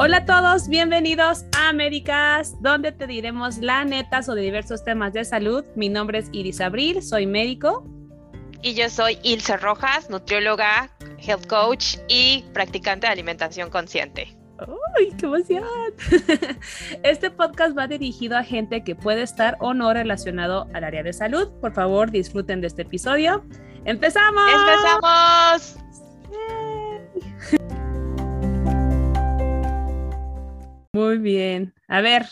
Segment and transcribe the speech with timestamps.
[0.00, 5.24] Hola a todos, bienvenidos a Américas, donde te diremos la neta sobre diversos temas de
[5.24, 5.64] salud.
[5.74, 7.84] Mi nombre es Iris Abril, soy médico.
[8.62, 10.88] Y yo soy Ilse Rojas, nutrióloga,
[11.18, 14.36] health coach y practicante de alimentación consciente.
[14.96, 15.64] ¡Ay, qué emoción!
[17.02, 21.12] Este podcast va dirigido a gente que puede estar o no relacionado al área de
[21.12, 21.48] salud.
[21.60, 23.44] Por favor, disfruten de este episodio.
[23.84, 24.44] ¡Empezamos!
[24.48, 25.76] ¡Empezamos!
[30.98, 31.74] Muy bien.
[31.86, 32.26] A ver,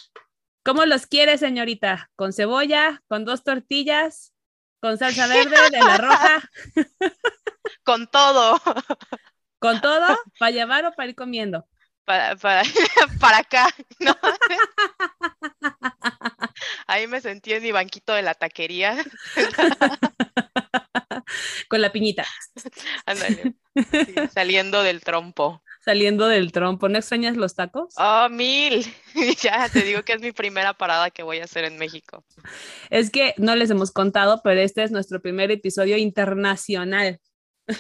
[0.64, 2.10] ¿cómo los quiere, señorita?
[2.16, 3.00] ¿Con cebolla?
[3.06, 4.34] ¿Con dos tortillas?
[4.80, 6.50] ¿Con salsa verde de la roja?
[7.84, 8.60] Con todo.
[9.60, 10.18] ¿Con todo?
[10.40, 11.68] ¿Para llevar o para ir comiendo?
[12.04, 12.62] Para, para,
[13.20, 13.68] para acá,
[14.00, 14.16] ¿no?
[16.88, 18.96] Ahí me sentí en mi banquito de la taquería.
[21.68, 22.26] Con la piñita.
[23.06, 23.54] Ándale.
[23.76, 25.62] Sí, saliendo del trompo.
[25.86, 26.88] Saliendo del trompo.
[26.88, 27.94] ¿No extrañas los tacos?
[27.96, 28.84] Oh, mil.
[29.40, 32.24] Ya te digo que es mi primera parada que voy a hacer en México.
[32.90, 37.20] Es que no les hemos contado, pero este es nuestro primer episodio internacional.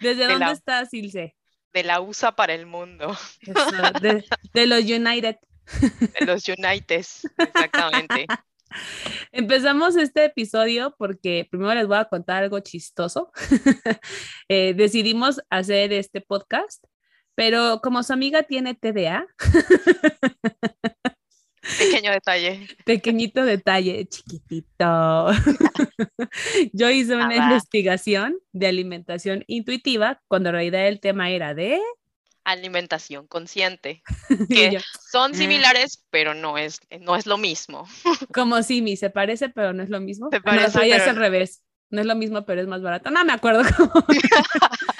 [0.00, 1.34] ¿Desde De dónde la- estás, Ilse?
[1.72, 3.16] De la USA para el mundo.
[3.42, 5.36] Eso, de, de los United.
[6.18, 7.28] De los Unites.
[7.36, 8.26] Exactamente.
[9.32, 13.30] Empezamos este episodio porque primero les voy a contar algo chistoso.
[14.50, 16.82] Eh, decidimos hacer este podcast,
[17.34, 19.26] pero como su amiga tiene TDA,
[21.78, 22.66] Pequeño detalle.
[22.86, 25.26] pequeñito detalle, chiquitito.
[26.72, 31.78] Yo hice una Ah, investigación de alimentación intuitiva cuando en realidad el tema era de...
[32.50, 34.02] Alimentación consciente.
[34.48, 35.34] yo, Son Ah.
[35.36, 37.86] similares, pero no es, no es lo mismo.
[38.34, 40.28] como Simi, se parece, pero no es lo mismo.
[40.30, 41.62] Se Ah, no, parece, ahí es pero al revés.
[41.90, 43.10] No es lo mismo, pero es más barato.
[43.10, 44.04] No me acuerdo cómo.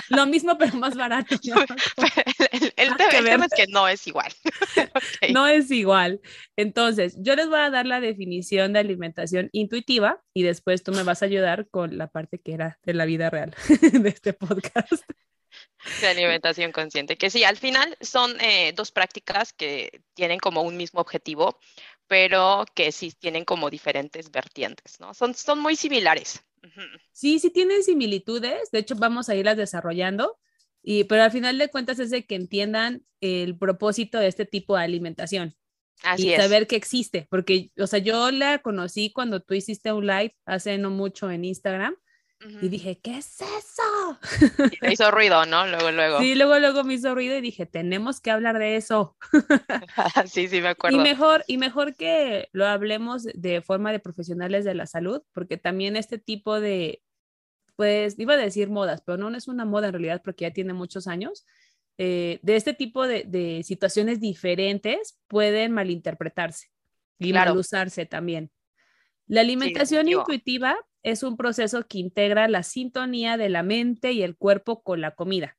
[0.08, 1.36] lo mismo, pero más barato.
[1.44, 4.32] No, el, el que el tema es que no es igual.
[5.32, 6.20] No es igual.
[6.56, 11.02] Entonces, yo les voy a dar la definición de alimentación intuitiva y después tú me
[11.02, 13.54] vas a ayudar con la parte que era de la vida real
[13.92, 14.92] de este podcast.
[16.00, 17.16] De alimentación consciente.
[17.16, 21.58] Que sí, al final son eh, dos prácticas que tienen como un mismo objetivo,
[22.06, 25.14] pero que sí tienen como diferentes vertientes, ¿no?
[25.14, 26.44] Son, son muy similares.
[27.12, 30.38] Sí, sí tienen similitudes, de hecho vamos a irlas desarrollando,
[30.82, 34.76] y, pero al final de cuentas es de que entiendan el propósito de este tipo
[34.76, 35.56] de alimentación
[36.02, 36.36] Así y es.
[36.36, 40.78] saber que existe, porque, o sea, yo la conocí cuando tú hiciste un live hace
[40.78, 41.96] no mucho en Instagram
[42.40, 42.58] Ujú.
[42.60, 44.18] y dije, ¿qué es eso?
[44.70, 45.66] Y te hizo ruido, ¿no?
[45.66, 46.18] Luego, luego.
[46.18, 49.16] Sí, luego, luego me hizo ruido y dije, tenemos que hablar de eso.
[50.26, 50.98] Sí, sí, me Y acuerdo.
[51.00, 55.96] mejor, y mejor que lo hablemos de forma de profesionales de la salud, porque también
[55.96, 57.02] este tipo de,
[57.76, 60.74] pues, iba a decir modas, pero no, es una moda en realidad porque ya tiene
[60.74, 61.46] muchos años.
[61.98, 66.68] eh, de este tipo de, de situaciones diferentes pueden malinterpretarse
[67.18, 67.52] y Claro.
[67.52, 68.50] malusarse también.
[69.26, 70.20] La alimentación definitivo.
[70.22, 70.76] intuitiva
[71.10, 75.12] es un proceso que integra la sintonía de la mente y el cuerpo con la
[75.14, 75.56] comida.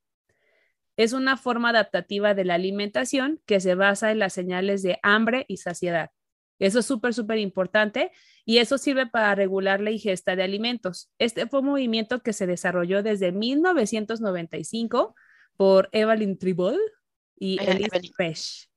[0.95, 5.45] Es una forma adaptativa de la alimentación que se basa en las señales de hambre
[5.47, 6.11] y saciedad.
[6.59, 8.11] Eso es súper, súper importante
[8.45, 11.09] y eso sirve para regular la ingesta de alimentos.
[11.17, 15.15] Este fue un movimiento que se desarrolló desde 1995
[15.55, 16.77] por Evelyn Tribol
[17.37, 18.11] y Elise.
[18.13, 18.69] Fresh.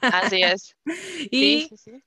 [0.00, 0.76] Así es.
[1.30, 2.02] Y Sí, sí, sí.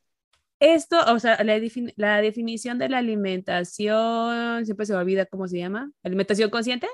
[0.60, 5.48] Esto, o sea, la, defin- la definición de la alimentación, siempre se me olvida cómo
[5.48, 6.88] se llama, alimentación consciente,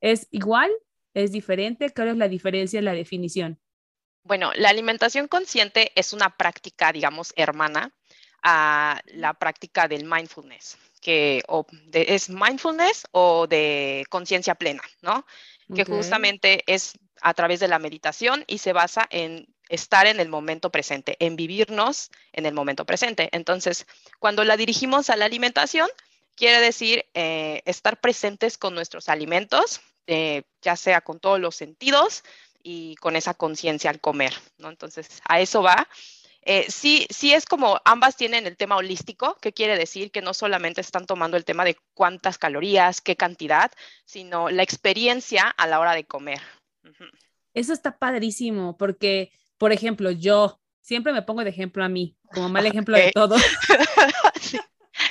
[0.00, 0.70] es igual,
[1.14, 3.58] es diferente, ¿cuál es la diferencia en la definición?
[4.24, 7.92] Bueno, la alimentación consciente es una práctica, digamos, hermana
[8.42, 15.24] a la práctica del mindfulness, que o de- es mindfulness o de conciencia plena, ¿no?
[15.74, 20.28] Que justamente es a través de la meditación y se basa en estar en el
[20.28, 23.28] momento presente, en vivirnos en el momento presente.
[23.32, 23.86] Entonces,
[24.18, 25.88] cuando la dirigimos a la alimentación,
[26.34, 32.24] quiere decir eh, estar presentes con nuestros alimentos, eh, ya sea con todos los sentidos
[32.62, 34.68] y con esa conciencia al comer, ¿no?
[34.68, 35.88] Entonces, a eso va.
[36.46, 40.34] Eh, sí, sí es como ambas tienen el tema holístico, que quiere decir que no
[40.34, 43.72] solamente están tomando el tema de cuántas calorías, qué cantidad,
[44.04, 46.42] sino la experiencia a la hora de comer.
[47.54, 49.32] Eso está padrísimo porque,
[49.64, 53.34] por ejemplo, yo siempre me pongo de ejemplo a mí, como mal ejemplo de todo.
[54.38, 54.58] Sí.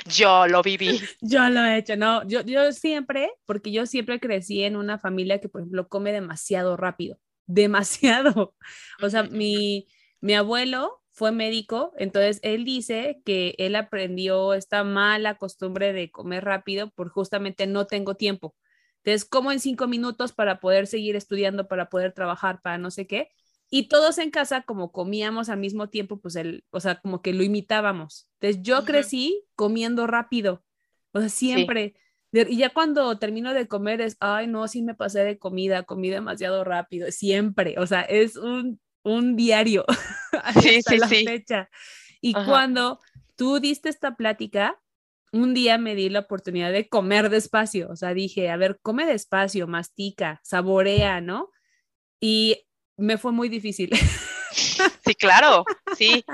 [0.06, 1.00] Yo lo viví.
[1.20, 5.40] Yo lo he hecho, no, yo, yo siempre, porque yo siempre crecí en una familia
[5.40, 8.54] que, por ejemplo, come demasiado rápido, demasiado.
[9.02, 9.88] O sea, mi,
[10.20, 16.44] mi abuelo fue médico, entonces él dice que él aprendió esta mala costumbre de comer
[16.44, 18.54] rápido por justamente no tengo tiempo.
[19.02, 23.08] Entonces, como en cinco minutos para poder seguir estudiando, para poder trabajar, para no sé
[23.08, 23.30] qué.
[23.70, 27.32] Y todos en casa, como comíamos al mismo tiempo, pues el, o sea, como que
[27.32, 28.28] lo imitábamos.
[28.40, 30.64] Entonces, yo crecí comiendo rápido,
[31.12, 31.94] o sea, siempre.
[32.32, 36.10] Y ya cuando termino de comer es, ay, no, sí me pasé de comida, comí
[36.10, 39.84] demasiado rápido, siempre, o sea, es un, un diario
[40.60, 41.70] sí, hasta la fecha.
[42.20, 42.98] Y cuando
[43.36, 44.80] tú diste esta plática,
[45.32, 49.04] un día me di la oportunidad de comer despacio, o sea, dije, a ver, come
[49.04, 51.50] despacio, mastica, saborea, ¿no?
[52.20, 53.90] Y me fue muy difícil.
[55.04, 55.64] Sí, claro,
[55.96, 56.24] sí,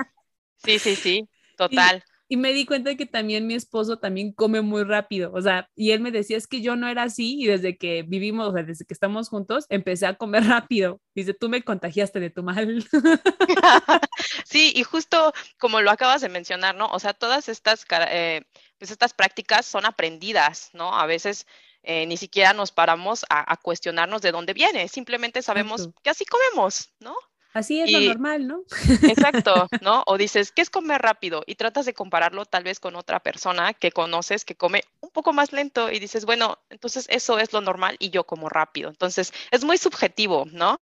[0.63, 2.03] sí, sí, sí, total.
[2.29, 5.69] Y me di cuenta de que también mi esposo también come muy rápido, o sea,
[5.75, 8.53] y él me decía, es que yo no era así y desde que vivimos, o
[8.53, 11.01] sea, desde que estamos juntos, empecé a comer rápido.
[11.13, 12.85] Dice, tú me contagiaste de tu mal.
[14.45, 16.87] Sí, y justo como lo acabas de mencionar, ¿no?
[16.87, 18.43] O sea, todas estas, eh,
[18.77, 20.93] pues estas prácticas son aprendidas, ¿no?
[20.93, 21.47] A veces
[21.83, 26.89] eh, ni siquiera nos paramos a, cuestionarnos de dónde viene, simplemente sabemos que así comemos,
[26.99, 27.15] ¿no?
[27.53, 28.63] Así es lo normal, ¿no?
[29.09, 30.03] Exacto, ¿no?
[30.05, 31.43] O dices, ¿qué es comer rápido?
[31.45, 35.33] Y tratas de compararlo tal vez con otra persona que conoces que come un poco
[35.33, 38.89] más lento y dices, bueno, entonces eso es lo normal y yo como rápido.
[38.89, 40.79] Entonces, es muy subjetivo, ¿no?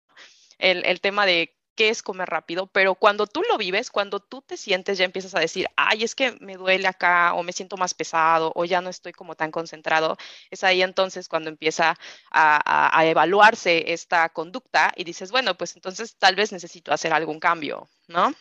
[0.60, 4.42] El, el tema de qué es comer rápido, pero cuando tú lo vives, cuando tú
[4.42, 7.78] te sientes, ya empiezas a decir, ay, es que me duele acá o me siento
[7.78, 10.18] más pesado o ya no estoy como tan concentrado,
[10.52, 11.98] es ahí entonces cuando empieza
[12.32, 17.88] a, evaluarse esta conducta y dices, bueno, pues entonces tal vez necesito hacer algún cambio,
[18.10, 18.34] ¿no?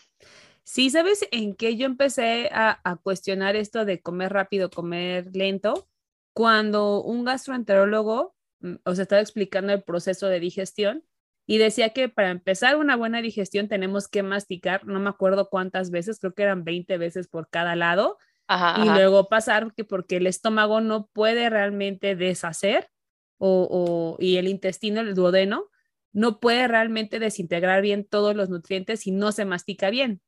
[0.64, 5.86] Sí, ¿sabes en qué yo empecé a, a cuestionar esto de comer rápido, comer lento?
[6.32, 11.04] Cuando un gastroenterólogo, mm, os estaba explicando el proceso de digestión
[11.50, 15.90] y decía que para empezar una buena digestión tenemos que masticar, no me acuerdo cuántas
[15.90, 18.18] veces, creo que eran 20 veces por cada lado,
[18.84, 22.90] y luego pasar que porque el estómago no puede realmente deshacer
[23.38, 25.70] o, y el intestino, el duodeno,
[26.12, 30.20] no puede realmente desintegrar bien todos los nutrientes si no se mastica bien.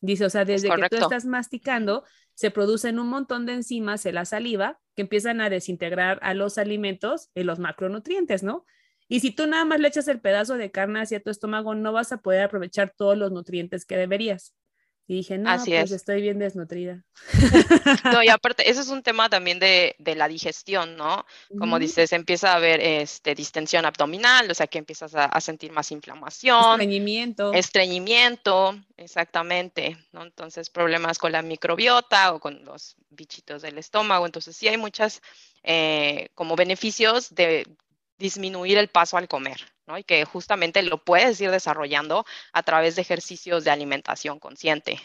[0.00, 2.04] Dice, o sea, desde que tú estás masticando,
[2.34, 6.56] se producen un montón de enzimas en la saliva que empiezan a desintegrar a los
[6.56, 8.64] alimentos en los macronutrientes, ¿no?
[9.08, 11.92] Y si tú nada más le echas el pedazo de carne hacia tu estómago, no
[11.92, 14.54] vas a poder aprovechar todos los nutrientes que deberías.
[15.10, 17.02] Y dije, no, pues estoy bien desnutrida.
[18.12, 21.24] No, y aparte, ese es un tema también de, la digestión, ¿no?
[21.58, 25.90] Como dices, empieza a haber este, distensión abdominal, o sea que empiezas a, sentir más
[25.92, 26.72] inflamación.
[26.72, 27.54] Estreñimiento.
[27.54, 30.24] Estreñimiento, exactamente, ¿no?
[30.24, 34.26] Entonces, problemas con la microbiota o con los bichitos del estómago.
[34.26, 35.22] Entonces, sí hay muchas
[35.62, 37.66] eh, como beneficios de
[38.18, 39.98] disminuir el paso al comer, ¿no?
[39.98, 45.00] Y que justamente lo puedes ir desarrollando a través de ejercicios de alimentación consciente.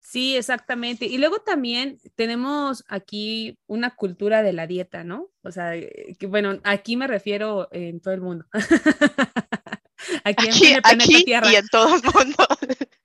[0.00, 1.06] Sí, exactamente.
[1.06, 5.30] Y luego también tenemos aquí una cultura de la dieta, ¿no?
[5.42, 8.44] O sea, eh, que, bueno, aquí me refiero en todo el mundo.
[10.24, 11.52] aquí, en el planeta Tierra.
[11.52, 12.46] y en todo el mundo.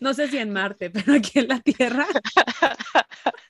[0.00, 2.06] No sé si en Marte, pero aquí en la Tierra.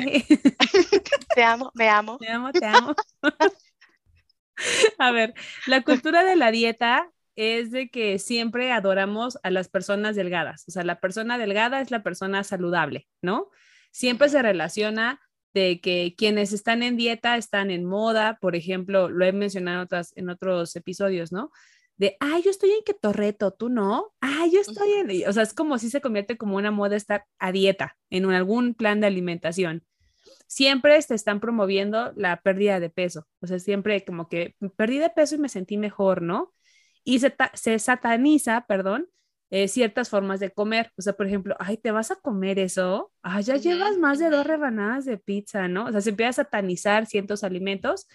[1.34, 2.18] te amo, me amo.
[2.18, 2.94] Te amo, te amo.
[4.98, 5.34] A ver,
[5.66, 10.64] la cultura de la dieta es de que siempre adoramos a las personas delgadas.
[10.68, 13.48] O sea, la persona delgada es la persona saludable, ¿no?
[13.90, 15.20] Siempre se relaciona
[15.54, 20.28] de que quienes están en dieta están en moda, por ejemplo, lo he mencionado en
[20.28, 21.50] otros episodios, ¿no?
[22.00, 25.52] De, ay, yo estoy en ketorreto, tú no, ay, yo estoy en, o sea, es
[25.52, 29.84] como si se convierte como una moda estar a dieta en algún plan de alimentación.
[30.46, 35.10] Siempre te están promoviendo la pérdida de peso, o sea, siempre como que perdí de
[35.10, 36.54] peso y me sentí mejor, ¿no?
[37.04, 39.10] Y se, se sataniza, perdón,
[39.50, 40.92] eh, ciertas formas de comer.
[40.96, 43.12] O sea, por ejemplo, ay, ¿te vas a comer eso?
[43.20, 45.84] Ay, ya llevas más de dos rebanadas de pizza, ¿no?
[45.84, 48.08] O sea, se empieza a satanizar ciertos alimentos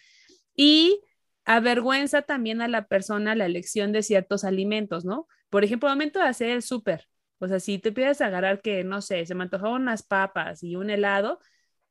[0.56, 1.02] y
[1.46, 5.28] avergüenza también a la persona la elección de ciertos alimentos, ¿no?
[5.50, 7.08] Por ejemplo, al momento de hacer el súper,
[7.40, 10.76] o sea, si te pides agarrar que, no sé, se me antojaron unas papas y
[10.76, 11.40] un helado,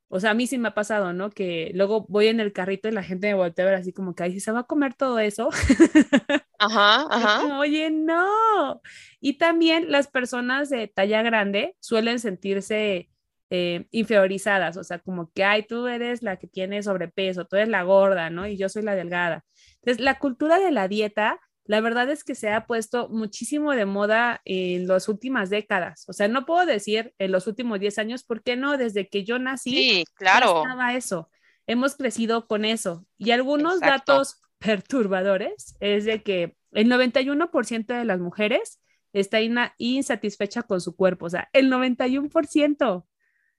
[0.08, 1.30] o sea, a mí sí me ha pasado, ¿no?
[1.30, 4.14] Que luego voy en el carrito y la gente me voltea a ver así como
[4.14, 5.50] que, ay, ¿se va a comer todo eso?
[6.58, 7.58] Ajá, ajá.
[7.58, 8.80] Oye, no.
[9.20, 13.10] Y también las personas de talla grande suelen sentirse
[13.56, 17.68] eh, inferiorizadas, o sea, como que, ay, tú eres la que tiene sobrepeso, tú eres
[17.68, 18.48] la gorda, ¿no?
[18.48, 19.44] Y yo soy la delgada.
[19.76, 23.84] Entonces, la cultura de la dieta, la verdad es que se ha puesto muchísimo de
[23.84, 26.04] moda en las últimas décadas.
[26.08, 28.76] O sea, no puedo decir en los últimos 10 años, ¿por qué no?
[28.76, 30.64] Desde que yo nací, sí, claro.
[30.64, 31.30] estaba eso.
[31.68, 33.06] Hemos crecido con eso.
[33.18, 38.80] Y algunos datos perturbadores es de que el 91% de las mujeres
[39.12, 39.38] está
[39.78, 43.04] insatisfecha con su cuerpo, o sea, el 91%.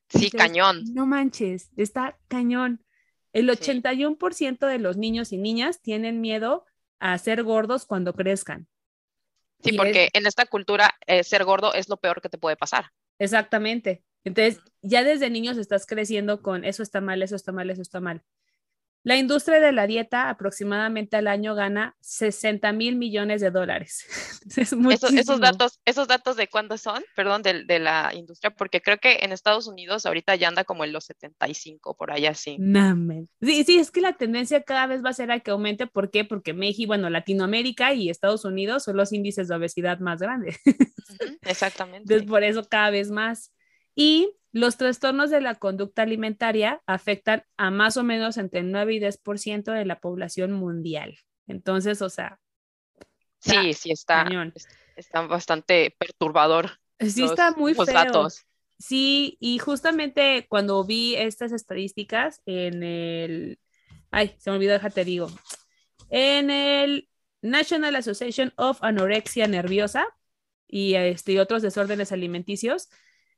[0.10, 0.84] Sí, cañón.
[0.94, 2.84] No manches, está cañón.
[3.34, 6.66] El 81% de los niños y niñas tienen miedo
[7.00, 8.68] a ser gordos cuando crezcan.
[9.62, 12.92] Sí, porque en esta cultura eh, ser gordo es lo peor que te puede pasar.
[13.20, 14.04] Exactamente.
[14.24, 18.00] Entonces, ya desde niños estás creciendo con eso está mal, eso está mal, eso está
[18.00, 18.24] mal.
[19.06, 24.04] La industria de la dieta aproximadamente al año gana 60 mil millones de dólares.
[24.58, 27.04] es esos, datos, ¿Esos datos de cuándo son?
[27.16, 30.92] Perdón, de, la industria, porque creo que en Estados Unidos ahorita ya anda como en
[30.92, 32.58] los 75, por allá sí.
[33.42, 35.86] Sí, sí, es que la tendencia cada vez va a ser a que aumente.
[35.86, 36.26] ¿Por qué?
[36.26, 40.58] Porque México, bueno, Latinoamérica y Estados Unidos son los índices de obesidad más grandes.
[41.44, 41.98] exactamente.
[42.00, 43.54] Entonces, por eso cada vez más.
[43.94, 49.00] Y los trastornos de la conducta alimentaria afectan a más o menos entre 9 y
[49.02, 51.20] 10% de la población mundial.
[51.46, 52.40] Entonces, o sea.
[53.40, 54.26] Sí, sí, está,
[54.96, 56.80] está bastante perturbador.
[57.02, 57.84] Sí, está muy feo.
[57.84, 58.46] Datos.
[58.80, 63.60] Sí, y justamente cuando vi estas estadísticas en el.
[64.10, 65.28] Ay, se me olvidó, déjate digo.
[66.10, 67.10] En el
[67.42, 70.06] National Association of Anorexia Nerviosa
[70.66, 72.88] y, este, y otros desórdenes alimenticios,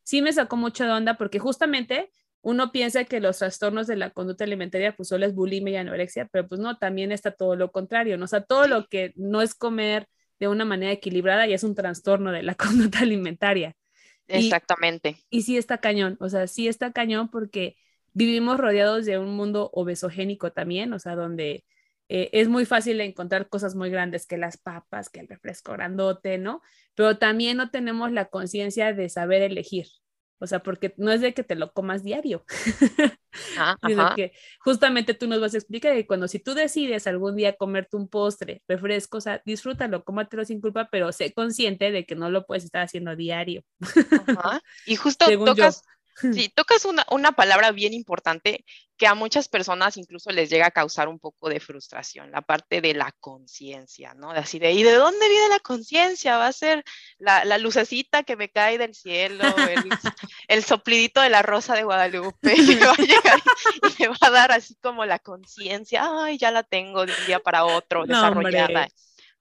[0.07, 2.09] sí me sacó mucho de onda porque justamente
[2.39, 6.29] uno piensa que los trastornos de la conducta alimentaria pues solo es bulimia y anorexia,
[6.31, 8.23] pero pues no, también está todo lo contrario, ¿no?
[8.23, 10.07] O sea, todo lo que no es comer
[10.39, 13.75] de una manera equilibrada y es un trastorno de la conducta alimentaria.
[14.29, 15.17] Exactamente.
[15.29, 17.75] Y, sí está cañón, o sea, sí está cañón porque
[18.13, 21.65] vivimos rodeados de un mundo obesogénico también, o sea, donde
[22.09, 26.37] eh, es muy fácil encontrar cosas muy grandes que las papas, que el refresco grandote,
[26.37, 26.61] ¿no?
[26.95, 29.87] Pero también no tenemos la conciencia de saber elegir.
[30.39, 32.45] O sea, porque no es de que te lo comas diario.
[33.57, 33.75] Ah,
[34.15, 37.97] que justamente tú nos vas a explicar que cuando si tú decides algún día comerte
[37.97, 42.29] un postre, refresco, o sea, disfrútalo, cómatelo sin culpa, pero sé consciente de que no
[42.29, 43.63] lo puedes estar haciendo diario.
[44.85, 45.83] Y justo tocas,
[46.19, 48.65] Sí, tocas una, una, palabra bien importante
[48.97, 52.81] que a muchas personas incluso les llega a causar un poco de frustración, la parte
[52.81, 54.33] de la conciencia, ¿no?
[54.33, 56.38] De así de, ¿y de dónde viene la conciencia?
[56.38, 56.83] ¿Va a ser
[57.19, 59.89] la, la, lucecita que me cae del cielo, el,
[60.47, 63.39] el, soplidito de la rosa de Guadalupe que va a llegar
[63.75, 67.25] y me va a dar así como la conciencia, ay, ya la tengo de un
[67.27, 68.88] día para otro, desarrollada.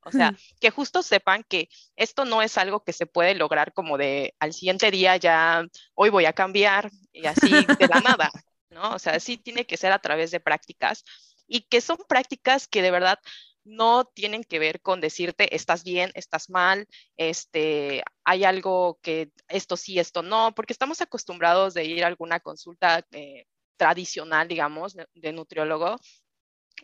[0.06, 3.98] O sea, que justo sepan que esto no es algo que se puede lograr como
[3.98, 8.30] de al siguiente día ya, hoy voy a cambiar y así de la nada,
[8.70, 8.94] ¿no?
[8.94, 11.04] O sea, sí tiene que ser a través de prácticas
[11.48, 13.18] y que son prácticas que de verdad
[13.64, 16.86] no tienen que ver con decirte estás bien, estás mal,
[17.16, 22.38] este, hay algo que esto sí, esto no, porque estamos acostumbrados de ir a alguna
[22.38, 23.46] consulta eh,
[23.76, 25.96] tradicional, digamos, de nutriólogo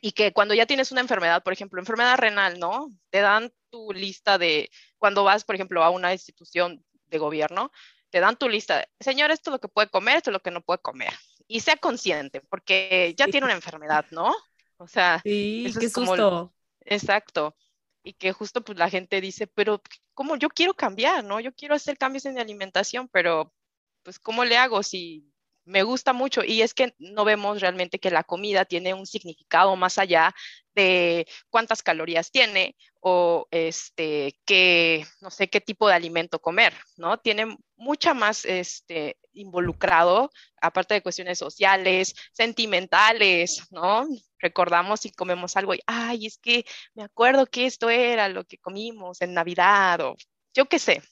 [0.01, 2.89] y que cuando ya tienes una enfermedad, por ejemplo, enfermedad renal, ¿no?
[3.11, 7.71] Te dan tu lista de, cuando vas, por ejemplo, a una institución de gobierno,
[8.11, 10.51] te dan tu lista, señor, esto es lo que puede comer, esto es lo que
[10.51, 11.13] no puede comer.
[11.47, 14.35] Y sea consciente, porque ya tiene una enfermedad, ¿no?
[14.77, 16.53] O sea, sí, eso es como...
[16.85, 17.57] Exacto.
[18.03, 19.81] Y que justo pues la gente dice, pero
[20.15, 21.39] ¿cómo yo quiero cambiar, no?
[21.41, 23.55] Yo quiero hacer cambios en mi alimentación, pero
[24.03, 25.32] pues ¿cómo le hago si
[25.65, 29.77] me gusta mucho y es que no vemos realmente que la comida tiene un significado
[29.77, 30.35] más allá
[30.75, 37.19] de cuántas calorías tiene o este qué no sé qué tipo de alimento comer, ¿no?
[37.19, 44.07] Tiene mucha más este involucrado aparte de cuestiones sociales, sentimentales, ¿no?
[44.39, 46.65] Recordamos si comemos algo y ay, es que
[46.95, 50.17] me acuerdo que esto era lo que comimos en Navidad o
[50.55, 51.03] yo qué sé.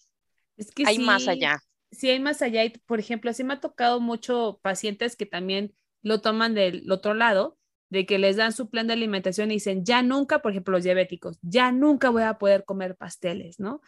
[0.57, 3.61] Es que hay más allá si hay más allá, y por ejemplo, así me ha
[3.61, 7.59] tocado mucho pacientes que también lo toman del otro lado,
[7.91, 10.85] de que les dan su plan de alimentación y dicen, ya nunca, por ejemplo, los
[10.85, 13.83] diabéticos, ya nunca voy a poder comer pasteles, ¿no?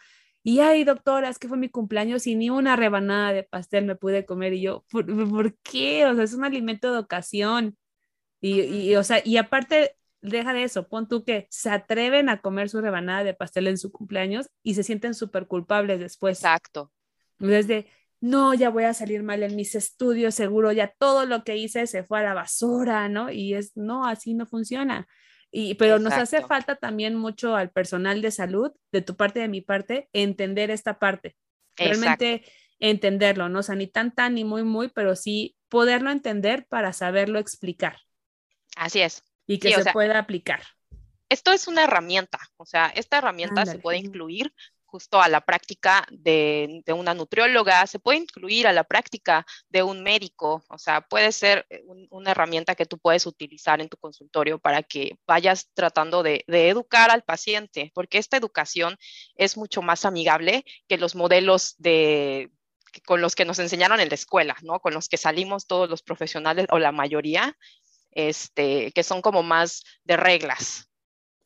[0.45, 3.95] Y ay, doctora, es que fue mi cumpleaños y ni una rebanada de pastel me
[3.95, 4.53] pude comer.
[4.53, 6.05] Y yo, ¿por, ¿por qué?
[6.05, 7.77] O sea, es un alimento de ocasión.
[8.41, 12.41] Y, y, o sea, y aparte, deja de eso, pon tú que se atreven a
[12.41, 16.39] comer su rebanada de pastel en su cumpleaños y se sienten súper culpables después.
[16.39, 16.91] Exacto.
[17.39, 17.87] Desde,
[18.21, 21.87] no, ya voy a salir mal en mis estudios, seguro ya todo lo que hice
[21.87, 23.31] se fue a la basura, ¿no?
[23.31, 25.07] Y es, no, así no funciona.
[25.51, 29.41] Y, pero nos hace falta también mucho al personal de salud, de tu parte y
[29.43, 31.35] de mi parte, entender esta parte.
[31.75, 32.43] Realmente
[32.79, 33.59] entenderlo, ¿no?
[33.59, 37.97] O sea, ni tan, tan, ni muy, muy, pero sí poderlo entender para saberlo explicar.
[38.75, 39.23] Así es.
[39.45, 40.61] Y que se pueda aplicar.
[41.29, 44.53] Esto es una herramienta, o sea, esta herramienta se puede incluir
[44.93, 50.03] justo a la práctica de, una nutrióloga, se puede incluir a la práctica de un
[50.03, 51.81] médico, o sea, puede ser eh,
[52.11, 57.09] una herramienta que tú puedes utilizar en tu consultorio para que vayas tratando de, educar
[57.09, 58.95] al paciente, porque esta educación
[59.35, 62.51] es mucho más amigable que los modelos de
[63.07, 64.79] con los que nos enseñaron en la escuela, ¿no?
[64.79, 67.57] Con los que salimos todos los profesionales o la mayoría,
[68.11, 70.92] este, que son como más de reglas.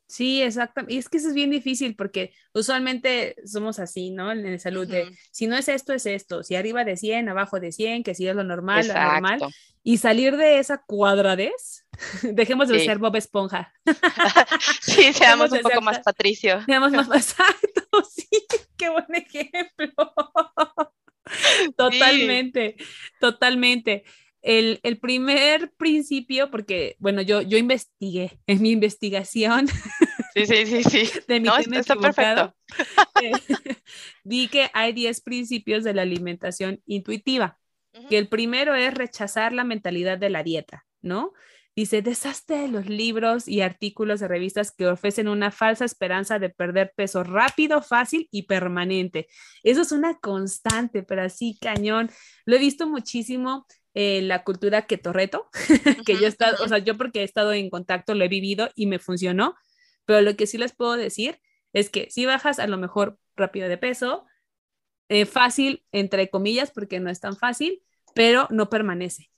[0.07, 0.81] Sí, exacto.
[0.87, 4.31] Y es que eso es bien difícil porque usualmente somos así, ¿no?
[4.31, 6.43] En el salud de, si no es esto, es esto.
[6.43, 9.39] Si arriba de 100, abajo de 100, que si es lo normal, lo normal.
[9.83, 11.85] Y salir de esa cuadradez,
[12.23, 13.73] dejemos de ser Bob Esponja.
[14.81, 16.63] sí, seamos un poco más Patricio.
[16.65, 18.27] Seamos más exacto, sí,
[18.77, 20.13] qué buen ejemplo.
[21.75, 22.77] totalmente,
[23.19, 24.05] totalmente
[24.47, 29.67] el, el, primer principio, porque, bueno, yo, yo investigué en mi investigación.
[30.33, 31.19] Sí, sí, sí, sí.
[31.27, 32.55] De mi no, está perfecto.
[33.23, 33.31] Eh,
[34.23, 37.57] vi que hay 10 principios de la alimentación intuitiva,
[38.07, 41.33] que el primero es rechazar la mentalidad de la dieta, ¿no?
[41.75, 46.51] Dice, deshazte de los libros y artículos de revistas que ofrecen una falsa esperanza de
[46.51, 49.27] perder peso rápido, fácil y permanente.
[49.63, 52.11] Eso es una constante, pero así cañón.
[52.45, 53.65] Lo he visto muchísimo
[53.99, 55.49] eh, la cultura ketorreto,
[56.05, 58.69] que yo he estado, o sea, yo porque he estado en contacto lo he vivido
[58.75, 59.55] y me funcionó,
[60.05, 61.41] pero lo que sí les puedo decir
[61.73, 64.27] es que si bajas a lo mejor rápido de peso,
[65.09, 67.81] eh, fácil, entre comillas, porque no es tan fácil,
[68.13, 69.31] pero no permanece.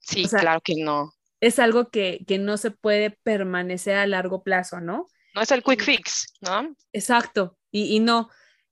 [0.00, 1.14] Sí, claro que no.
[1.40, 5.06] Es algo que, que no se puede permanecer a largo plazo, ¿no?
[5.34, 6.76] No es el quick fix, ¿no?
[6.92, 8.28] Exacto, y, y no.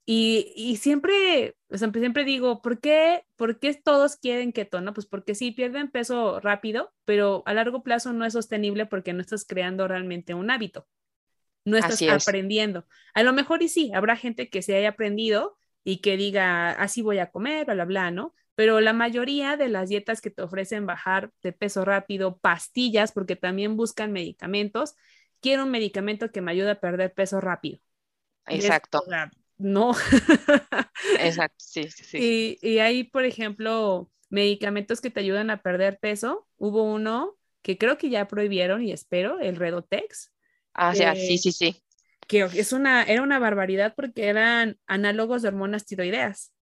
[0.09, 4.79] Y, siempre, o sea, siempre digo, ¿por qué, ¿por qué todos quieren keto?
[4.79, 4.93] No?
[4.93, 9.19] Pues porque sí, pierden peso rápido, pero a largo plazo no es sostenible porque no
[9.19, 10.87] estás creando realmente un hábito.
[11.65, 12.87] No estás aprendiendo.
[13.13, 17.01] A lo mejor y sí, habrá gente que se haya aprendido y que diga, así
[17.01, 18.33] voy a comer, bla, bla, bla, ¿no?
[18.55, 23.35] Pero la mayoría de las dietas que te ofrecen bajar de peso rápido, pastillas, porque
[23.35, 24.95] también buscan medicamentos,
[25.41, 27.81] quiero un medicamento que me ayude a perder peso rápido.
[28.45, 29.03] Exacto
[29.57, 29.95] no.
[31.19, 32.57] Exacto, sí, sí.
[32.61, 36.47] Y, hay, por ejemplo, medicamentos que te ayudan a perder peso.
[36.57, 40.31] Hubo uno que creo que ya prohibieron y espero, el Redotex.
[40.73, 41.83] Ah, ya, sí, sí, sí.
[42.27, 46.53] Que es una, era una barbaridad porque eran análogos de hormonas tiroideas.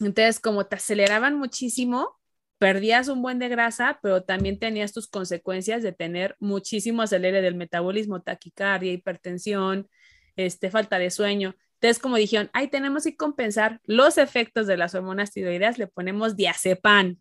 [0.00, 2.18] Entonces, como te aceleraban muchísimo,
[2.58, 7.54] perdías un buen de grasa, pero también tenías tus consecuencias de tener muchísimo acelere del
[7.54, 9.88] metabolismo, taquicardia, hipertensión,
[10.36, 11.54] este, falta de sueño.
[11.82, 16.36] Entonces, como dijeron, ay, tenemos que compensar los efectos de las hormonas tiroideas, le ponemos
[16.36, 17.18] diazepam.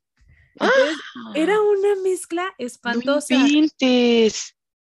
[0.53, 0.97] Entonces,
[1.33, 1.61] era ¡Ah!
[1.61, 3.35] una mezcla espantosa.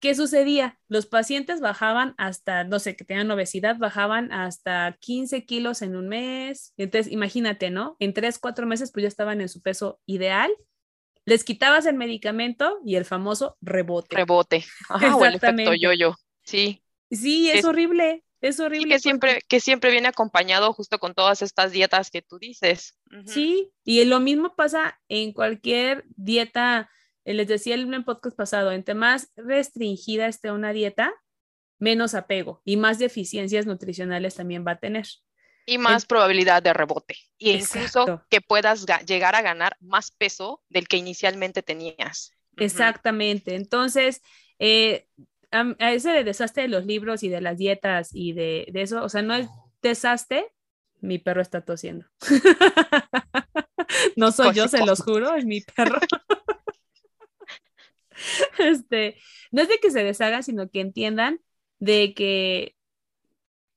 [0.02, 0.78] ¿Qué sucedía?
[0.90, 6.10] Los pacientes bajaban hasta, no sé, que tenían obesidad, bajaban hasta 15 kilos en un
[6.10, 6.74] mes.
[6.76, 7.96] Entonces, imagínate, ¿no?
[8.00, 10.52] En tres, cuatro meses, pues ya estaban en su peso ideal.
[11.24, 14.18] Les quitabas el medicamento y el famoso rebote.
[14.18, 14.66] Rebote.
[14.90, 16.16] Ajá, o el efecto yo-yo.
[16.44, 16.84] Sí.
[17.10, 18.26] Sí, es horrible.
[18.42, 18.96] Es horrible.
[18.96, 22.96] que siempre, que siempre viene acompañado justo con todas estas dietas que tú dices.
[23.26, 26.90] Sí, y lo mismo pasa en cualquier dieta.
[27.26, 31.14] Eh, les decía en el podcast pasado, entre más restringida esté una dieta,
[31.80, 35.08] menos apego y más deficiencias nutricionales también va a tener.
[35.66, 37.16] Y más probabilidad de rebote.
[37.38, 42.32] Y incluso que puedas llegar a ganar más peso del que inicialmente tenías.
[42.58, 43.56] Exactamente.
[43.56, 44.22] Entonces,
[44.58, 45.08] eh,
[45.52, 49.22] a, ese desastre de los libros y de las dietas y de, eso, o sea,
[49.22, 49.48] no es
[49.82, 50.46] desastre,
[51.02, 52.06] mi perro está tosiendo.
[54.16, 56.00] no soy yo, se los juro, es mi perro.
[58.60, 59.18] este,
[59.52, 61.40] no es de que se deshaga, sino que entiendan
[61.80, 62.76] de que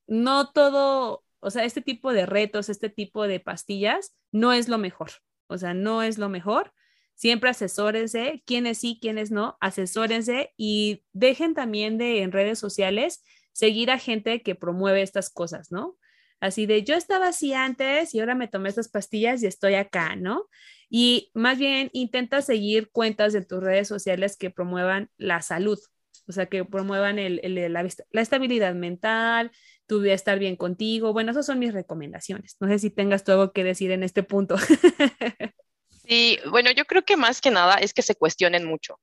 [0.07, 4.77] no todo, o sea, este tipo de retos, este tipo de pastillas, no es lo
[4.77, 5.11] mejor.
[5.47, 6.73] O sea, no es lo mejor
[7.15, 13.91] siempre asesórense, quiénes sí, quiénes no, asesórense y dejen también de en redes sociales seguir
[13.91, 15.97] a gente que promueve estas cosas, ¿no?
[16.39, 20.17] Así de yo estaba así antes y ahora me tomé estas pastillas y estoy acá,
[20.17, 20.49] ¿no?
[20.89, 25.79] Y más bien intenta seguir cuentas de tus redes sociales que promuevan la salud,
[26.27, 29.51] o sea, que promuevan el, la, estabilidad mental,
[29.87, 31.13] tu estar bien contigo.
[31.13, 32.57] Bueno, esas son mis recomendaciones.
[32.59, 34.55] No sé si tengas todo que decir en este punto.
[36.05, 38.99] Sí, bueno, yo creo que más que nada es que se cuestionen mucho.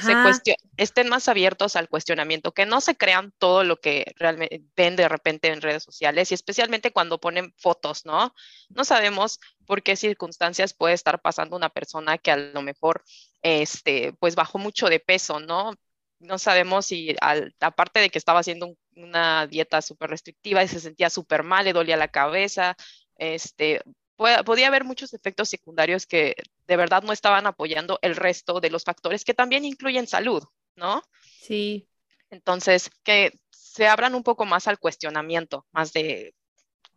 [0.00, 4.96] Se estén más abiertos al cuestionamiento, que no se crean todo lo que realmente ven
[4.96, 8.34] de repente en redes sociales y especialmente cuando ponen fotos, ¿no?
[8.70, 13.04] No sabemos por qué circunstancias puede estar pasando una persona que a lo mejor,
[13.42, 15.74] este, pues bajó mucho de peso, ¿no?
[16.18, 17.14] No sabemos si,
[17.60, 21.74] aparte de que estaba haciendo una dieta súper restrictiva y se sentía súper mal, le
[21.74, 22.74] dolía la cabeza,
[23.16, 23.82] este,
[24.16, 28.84] podía haber muchos efectos secundarios que de verdad no estaban apoyando el resto de los
[28.84, 30.42] factores que también incluyen salud,
[30.76, 31.02] ¿no?
[31.40, 31.88] Sí.
[32.30, 36.34] Entonces, que se abran un poco más al cuestionamiento, más de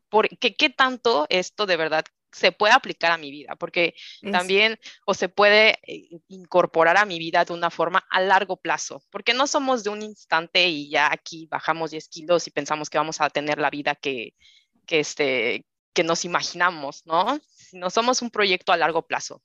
[0.10, 3.96] por qué, qué tanto esto de verdad se puede aplicar a mi vida, porque
[4.32, 9.04] también o se puede eh, incorporar a mi vida de una forma a largo plazo,
[9.10, 12.98] porque no somos de un instante y ya aquí bajamos 10 kilos y pensamos que
[12.98, 14.36] vamos a tener la vida que,
[14.86, 15.66] que, este,
[15.98, 17.40] que nos imaginamos, ¿no?
[17.74, 19.42] No somos un proyecto a largo plazo.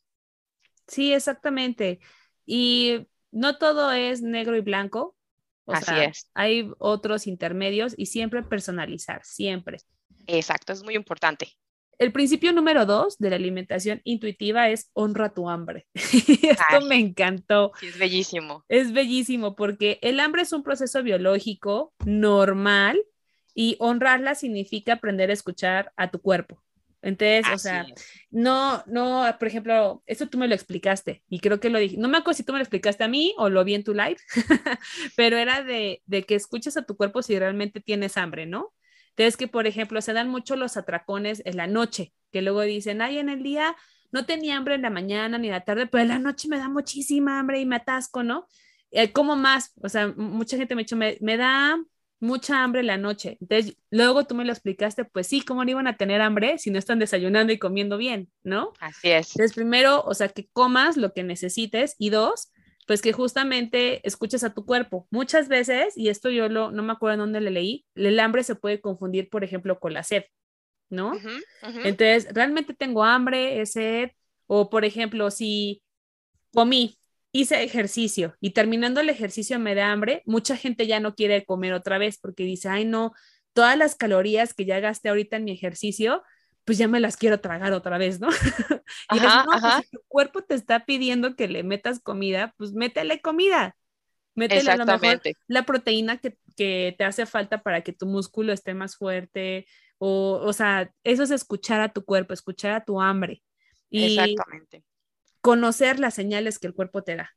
[0.86, 1.98] Sí, exactamente.
[2.44, 5.16] Y no todo es negro y blanco.
[5.66, 6.30] Así es.
[6.34, 9.78] Hay otros intermedios y siempre personalizar, siempre.
[10.26, 11.56] Exacto, es muy importante.
[11.98, 15.86] El principio número dos de la alimentación intuitiva es honra tu hambre.
[15.94, 17.72] Esto me encantó.
[17.80, 18.62] es bellísimo.
[18.68, 23.00] Es bellísimo porque el hambre es un proceso biológico normal
[23.54, 26.62] y honrarla significa aprender a escuchar a tu cuerpo.
[27.02, 27.84] Entonces, o sea,
[28.30, 32.08] no, no, por ejemplo, eso tú me lo explicaste y creo que lo dije, no
[32.08, 34.18] me acuerdo si tú me lo explicaste a mí o lo vi en tu live,
[35.16, 38.72] pero era de, de que escuches a tu cuerpo si realmente tienes hambre, ¿no?
[39.10, 43.02] Entonces, que por ejemplo, se dan mucho los atracones en la noche, que luego dicen,
[43.02, 43.76] ay, en el día
[44.12, 46.58] no tenía hambre en la mañana ni en la tarde, pero en la noche me
[46.58, 48.46] da muchísima hambre y me atasco, ¿no?
[48.92, 49.72] Eh, ¿Cómo más?
[49.82, 51.82] O sea, mucha gente me ha dicho, me, me da
[52.22, 53.36] mucha hambre la noche.
[53.40, 56.70] Entonces, luego tú me lo explicaste, pues sí, ¿cómo no iban a tener hambre si
[56.70, 58.72] no están desayunando y comiendo bien, ¿no?
[58.80, 59.30] Así es.
[59.30, 62.52] Entonces, primero, o sea, que comas lo que necesites y dos,
[62.86, 65.06] pues que justamente escuches a tu cuerpo.
[65.10, 68.44] Muchas veces, y esto yo lo, no me acuerdo en dónde le leí, el hambre
[68.44, 70.24] se puede confundir, por ejemplo, con la sed,
[70.90, 71.12] ¿no?
[71.62, 74.10] Entonces, realmente tengo hambre, es sed,
[74.46, 75.82] o por ejemplo, si
[76.52, 76.98] comí
[77.32, 81.72] hice ejercicio y terminando el ejercicio me da hambre, mucha gente ya no quiere comer
[81.72, 83.12] otra vez porque dice, ay no,
[83.54, 86.22] todas las calorías que ya gasté ahorita en mi ejercicio,
[86.64, 88.28] pues ya me las quiero tragar otra vez, ¿no?
[89.10, 93.20] y no, pues si tu cuerpo te está pidiendo que le metas comida, pues métele
[93.20, 93.74] comida.
[94.34, 98.52] Métele a lo mejor la proteína que, que, te hace falta para que tu músculo
[98.52, 99.66] esté más fuerte.
[99.98, 103.42] O, o sea, eso es escuchar a tu cuerpo, escuchar a tu hambre.
[103.90, 104.84] Y, Exactamente
[105.42, 107.30] conocer las señales que el cuerpo te da.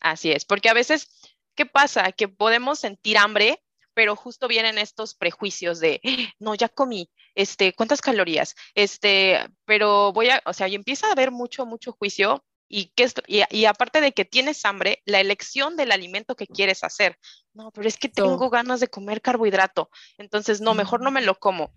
[0.00, 1.08] Así es, porque a veces,
[1.54, 2.12] ¿qué pasa?
[2.12, 3.62] Que podemos sentir hambre,
[3.94, 6.00] pero justo vienen estos prejuicios de,
[6.38, 8.54] no, ya comí, este, ¿cuántas calorías?
[8.74, 13.08] Este, pero voy a, o sea, y empieza a haber mucho, mucho juicio y, que
[13.28, 17.18] y, aparte de que tienes hambre, la elección del alimento que quieres hacer.
[17.52, 21.36] No, pero es que tengo ganas de comer carbohidrato, entonces no, mejor no me lo
[21.36, 21.72] como.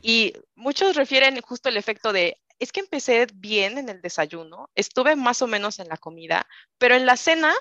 [0.00, 5.16] Y muchos refieren justo el efecto de, es que empecé bien en el desayuno, estuve
[5.16, 6.46] más o menos en la comida,
[6.78, 7.54] pero en la cena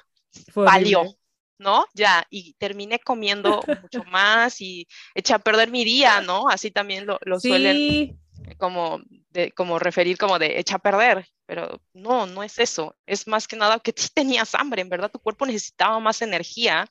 [0.55, 1.15] valió,
[1.59, 1.85] ¿no?
[1.93, 6.49] Ya, y terminé comiendo mucho más y eché a perder mi día, ¿no?
[6.49, 8.19] Así también lo, lo suelen
[8.57, 13.27] como, de, como referir como de echa a perder, pero no, no es eso, es
[13.27, 16.89] más que nada que sí tenías hambre, en verdad tu cuerpo necesitaba más energía,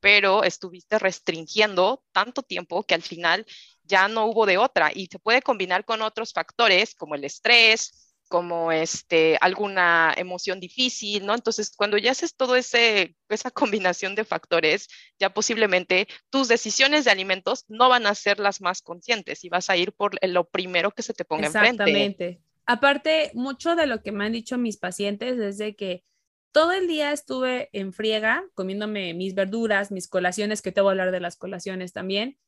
[0.00, 3.46] pero estuviste restringiendo tanto tiempo que al final
[3.86, 8.06] ya no hubo de otra y se puede combinar con otros factores como el estrés,
[8.28, 11.34] como este, alguna emoción difícil, ¿no?
[11.34, 17.12] Entonces, cuando ya haces todo ese, esa combinación de factores, ya posiblemente tus decisiones de
[17.12, 20.90] alimentos no van a ser las más conscientes y vas a ir por lo primero
[20.90, 21.82] que se te ponga enfrente.
[21.82, 22.40] Exactamente.
[22.66, 26.02] Aparte, mucho de lo que me han dicho mis pacientes es de que
[26.50, 30.92] todo el día estuve en friega comiéndome mis verduras, mis colaciones, que te voy a
[30.92, 32.38] hablar de las colaciones también,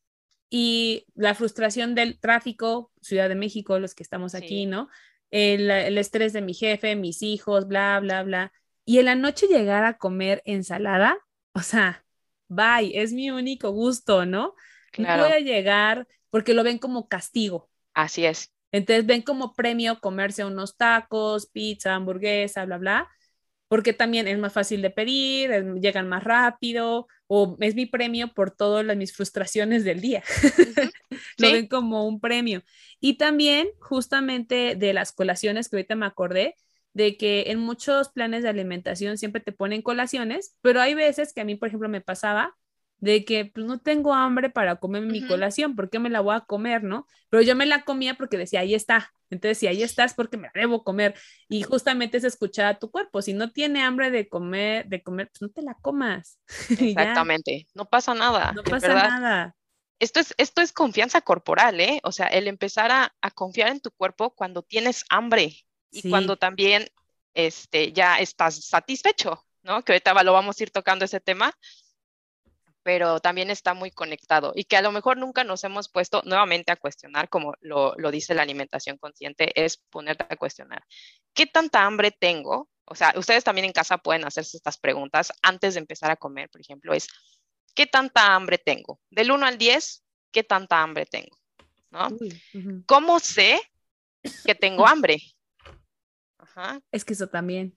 [0.50, 4.88] y la frustración del tráfico, Ciudad de México, los que estamos aquí, ¿no?
[5.30, 8.52] El, estrés de mi jefe, mis hijos, bla, bla, bla.
[8.84, 11.18] Y en la noche llegar a comer ensalada,
[11.52, 12.04] o sea,
[12.48, 14.54] bye, es mi único gusto, ¿no?
[14.96, 17.68] No voy a llegar porque lo ven como castigo.
[17.92, 18.52] Así es.
[18.72, 23.08] Entonces ven como premio comerse unos tacos, pizza, hamburguesa, bla, bla
[23.68, 25.50] porque también es más fácil de pedir,
[25.81, 30.24] llegan más rápido, o es mi premio por todas mis frustraciones del día.
[31.38, 32.62] Lo ven como un premio.
[33.00, 36.57] Y también, justamente de las colaciones que ahorita me acordé,
[36.94, 41.42] de que en muchos planes de alimentación siempre te ponen colaciones, pero hay veces que
[41.42, 42.57] a mí, por ejemplo, me pasaba
[42.98, 46.35] de que pues no tengo hambre para comer mi colación, ¿por qué me la voy
[46.35, 47.07] a comer, no?
[47.28, 49.12] Pero yo me la comía porque decía, ahí está.
[49.30, 51.14] Entonces, si ahí estás, porque me debo comer.
[51.48, 53.22] Y justamente es escuchar a tu cuerpo.
[53.22, 56.38] Si no tiene hambre de comer, de comer, pues no te la comas.
[56.70, 57.66] Exactamente.
[57.74, 58.52] no pasa nada.
[58.52, 59.54] No pasa nada.
[60.00, 62.00] Esto es, esto es confianza corporal, ¿eh?
[62.04, 65.56] O sea, el empezar a, confiar en tu cuerpo cuando tienes hambre
[65.90, 66.88] y cuando también
[67.34, 69.82] este, ya estás satisfecho, ¿no?
[69.82, 71.52] Que ahorita lo vamos a ir tocando ese tema
[72.88, 76.72] pero también está muy conectado y que a lo mejor nunca nos hemos puesto nuevamente
[76.72, 80.83] a cuestionar, como lo, dice la alimentación consciente, es ponerte a cuestionar,
[81.35, 82.70] ¿qué tanta hambre tengo?
[82.87, 86.48] O sea, ustedes también en casa pueden hacerse estas preguntas antes de empezar a comer,
[86.48, 87.09] por ejemplo, es,
[87.74, 88.98] ¿qué tanta hambre tengo?
[89.11, 91.37] Del 1 al 10, ¿qué tanta hambre tengo?
[91.90, 92.09] ¿No?
[92.87, 93.61] ¿Cómo sé
[94.46, 95.20] que tengo hambre.
[96.90, 97.77] Es que eso también.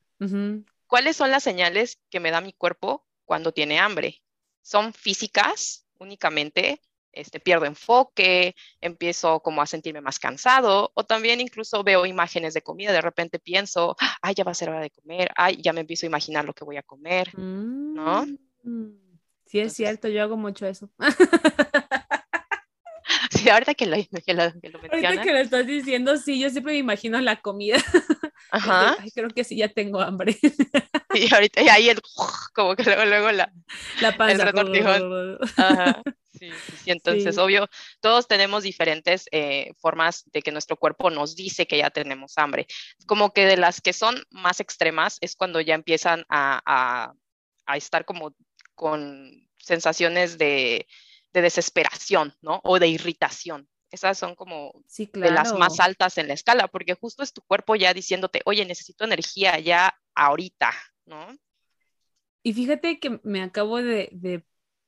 [0.88, 4.22] ¿Cuáles son las señales que me da mi cuerpo cuando tiene hambre?
[4.62, 6.82] ¿Son físicas únicamente?
[7.14, 12.62] Este, pierdo enfoque, empiezo como a sentirme más cansado o también incluso veo imágenes de
[12.62, 15.82] comida, de repente pienso, ay, ya va a ser hora de comer, ay, ya me
[15.82, 18.26] empiezo a imaginar lo que voy a comer, ¿no?
[18.64, 18.92] Mm.
[19.46, 20.90] Sí, es cierto, yo hago mucho eso.
[23.32, 26.80] Sí, ahorita que lo, que lo, Ahorita que lo estás diciendo, sí, yo siempre me
[26.80, 27.78] imagino la comida.
[28.52, 28.98] Ajá.
[29.00, 30.38] Ay, creo que sí, ya tengo hambre.
[31.14, 32.00] Y ahorita, y ahí el,
[32.54, 33.52] como que luego, luego la,
[34.00, 34.46] la panza.
[35.58, 36.02] Ajá.
[36.40, 36.50] Sí,
[36.84, 37.68] sí, entonces, obvio,
[38.00, 42.66] todos tenemos diferentes eh, formas de que nuestro cuerpo nos dice que ya tenemos hambre.
[43.06, 47.14] Como que de las que son más extremas es cuando ya empiezan a, a,
[47.66, 48.34] a estar como
[48.74, 50.88] con sensaciones de,
[51.34, 52.62] de desesperación, ¿no?
[52.64, 53.68] O de irritación.
[53.92, 57.76] Esas son como de las más altas en la escala, porque justo es tu cuerpo
[57.76, 60.72] ya diciéndote, oye, necesito energía ya ahorita,
[61.06, 61.28] ¿no?
[62.42, 64.10] Y fíjate que me acabo de,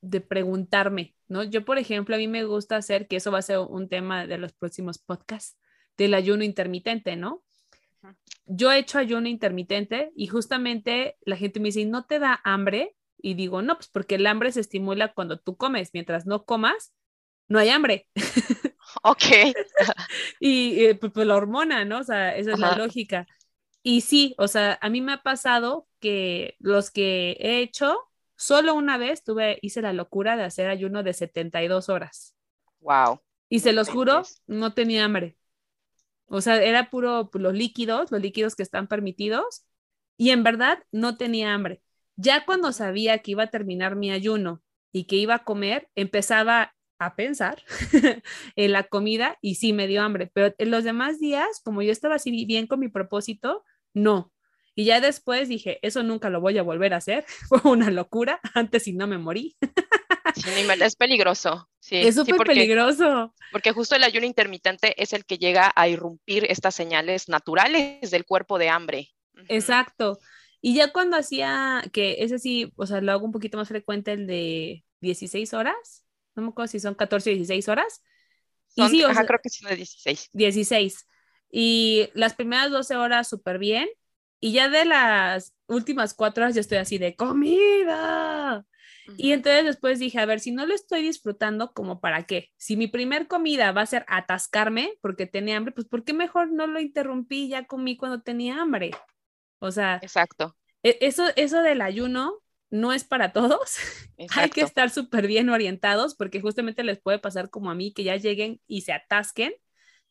[0.02, 1.44] de, preguntarme, ¿no?
[1.44, 4.26] Yo, por ejemplo, a mí me gusta hacer, que eso va a ser un tema
[4.26, 5.58] de los próximos podcasts,
[5.98, 7.44] del ayuno intermitente, ¿no?
[8.46, 12.96] Yo he hecho ayuno intermitente y justamente la gente me dice, ¿no te da hambre?
[13.22, 16.94] Y digo, no, pues porque el hambre se estimula cuando tú comes, mientras no comas,
[17.48, 18.08] no hay hambre.
[19.04, 19.24] Ok.
[20.40, 22.00] y eh, pues, pues, la hormona, ¿no?
[22.00, 23.28] O sea, esa es la lógica.
[23.82, 27.98] Y sí, o sea, a mí me ha pasado que los que he hecho,
[28.36, 32.36] solo una vez tuve, hice la locura de hacer ayuno de 72 horas.
[32.80, 33.22] Wow.
[33.50, 35.38] Y se los juro, no tenía hambre.
[36.28, 39.66] O sea, era puro pues, los líquidos, los líquidos que están permitidos.
[40.18, 41.82] Y en verdad no tenía hambre.
[42.16, 46.74] Ya cuando sabía que iba a terminar mi ayuno y que iba a comer, empezaba
[47.06, 47.64] a pensar
[48.56, 51.92] en la comida y sí me dio hambre, pero en los demás días, como yo
[51.92, 53.64] estaba así bien con mi propósito,
[53.94, 54.32] no.
[54.76, 58.40] Y ya después dije, eso nunca lo voy a volver a hacer, fue una locura,
[58.54, 59.56] antes si no me morí.
[60.82, 61.70] es peligroso.
[61.80, 63.34] Sí, es súper peligroso.
[63.52, 68.26] Porque justo el ayuno intermitente es el que llega a irrumpir estas señales naturales del
[68.26, 69.10] cuerpo de hambre.
[69.48, 70.20] Exacto.
[70.66, 74.14] Y ya cuando hacía, que ese sí, o sea, lo hago un poquito más frecuente,
[74.14, 76.03] el de 16 horas,
[76.36, 78.04] no me acuerdo si son 14 o 16 horas.
[78.76, 80.30] y sí, ajá, creo que son de 16.
[80.34, 81.08] 16.
[81.52, 83.88] Y las primeras 12 horas súper bien.
[84.40, 88.66] Y ya de las últimas cuatro horas ya estoy así de comida.
[89.18, 92.52] Y entonces después dije, a ver, si no lo estoy disfrutando, ¿como para qué?
[92.58, 96.52] Si mi primer comida va a ser atascarme porque tenía hambre, pues ¿por qué mejor
[96.52, 98.92] no lo interrumpí ya comí cuando tenía hambre?
[99.60, 100.56] O sea, exacto.
[100.84, 102.43] E, eso, eso del ayuno
[102.74, 103.78] no es para todos.
[104.36, 108.04] Hay que estar súper bien orientados porque justamente les puede pasar como a mí, que
[108.04, 109.54] ya lleguen y se atasquen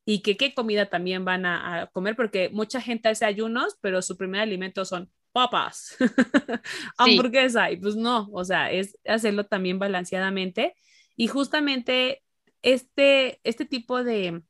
[0.04, 4.16] y que qué comida también van a, comer, porque mucha gente hace ayunos, pero su
[4.16, 5.96] primer alimento son papas,
[6.98, 10.74] hamburguesa, y pues no, o sea, es hacerlo también balanceadamente.
[11.16, 12.22] Y justamente
[12.62, 14.42] este, este tipo de,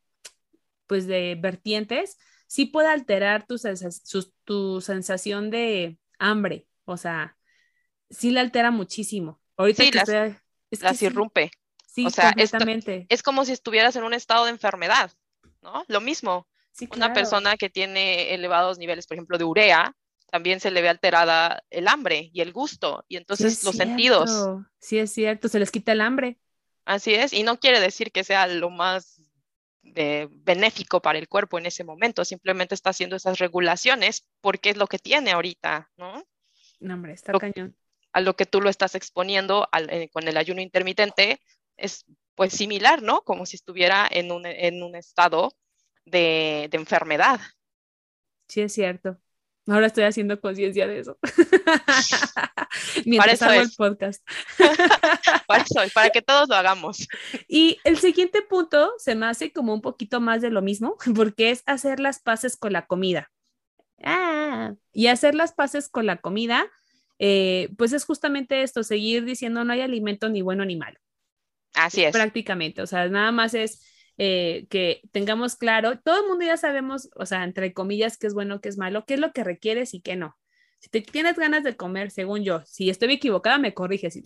[0.87, 3.57] pues de vertientes sí puede alterar tu,
[4.45, 7.37] tu sensación de hambre, o sea,
[8.13, 9.41] sí la altera muchísimo.
[9.57, 9.91] Ahorita sí,
[10.81, 11.51] las, irrumpe.
[11.87, 15.11] Sí, o sea, es como si estuvieras en un estado de enfermedad,
[15.61, 15.85] ¿no?
[15.89, 16.47] Lo mismo.
[16.95, 19.95] Una persona que tiene elevados niveles, por ejemplo, de urea,
[20.31, 24.31] también se le ve alterada el hambre y el gusto, y entonces los sentidos.
[24.79, 26.39] Sí, es cierto, se les quita el hambre.
[26.87, 29.21] Así es, y no quiere decir que sea lo más
[29.83, 34.87] benéfico para el cuerpo en ese momento, simplemente está haciendo esas regulaciones porque es lo
[34.87, 36.25] que tiene ahorita, ¿no?
[36.81, 37.77] No, hombre, está cañón.
[38.13, 41.41] A lo que tú lo estás exponiendo eh, con el ayuno intermitente
[41.77, 43.23] es pues similar, ¿no?
[43.23, 45.53] Como si estuviera en un, en un estado
[46.05, 47.41] de, de enfermedad.
[48.49, 49.19] Sí, es cierto.
[49.69, 51.19] Ahora estoy haciendo conciencia de eso.
[53.07, 54.27] Mientras hago el podcast.
[55.47, 57.07] para eso, para que todos lo hagamos.
[57.47, 61.51] Y el siguiente punto se me hace como un poquito más de lo mismo, porque
[61.51, 63.31] es hacer las paces con la comida.
[64.03, 66.67] Ah, y hacer las paces con la comida,
[67.25, 70.99] eh, pues es justamente esto, seguir diciendo no hay alimento ni bueno ni malo.
[71.73, 72.11] Así es.
[72.11, 73.87] Prácticamente, o sea, nada más es
[74.19, 78.35] eh, que tengamos claro, todo el mundo ya sabemos, o sea, entre comillas, qué es
[78.35, 80.37] bueno, qué es malo, qué es lo que requieres y qué no.
[80.81, 84.21] Si te tienes ganas de comer, según yo, si estoy equivocada, me corriges.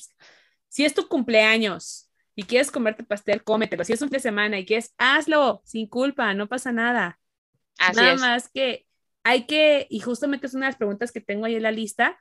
[0.69, 3.85] Si es tu cumpleaños y quieres comerte pastel, cómetelo.
[3.85, 7.21] Si es un fin de semana y quieres, hazlo sin culpa, no pasa nada.
[7.95, 8.87] nada más que
[9.23, 12.19] hay que, y justamente es una de las preguntas que tengo ahí en la lista,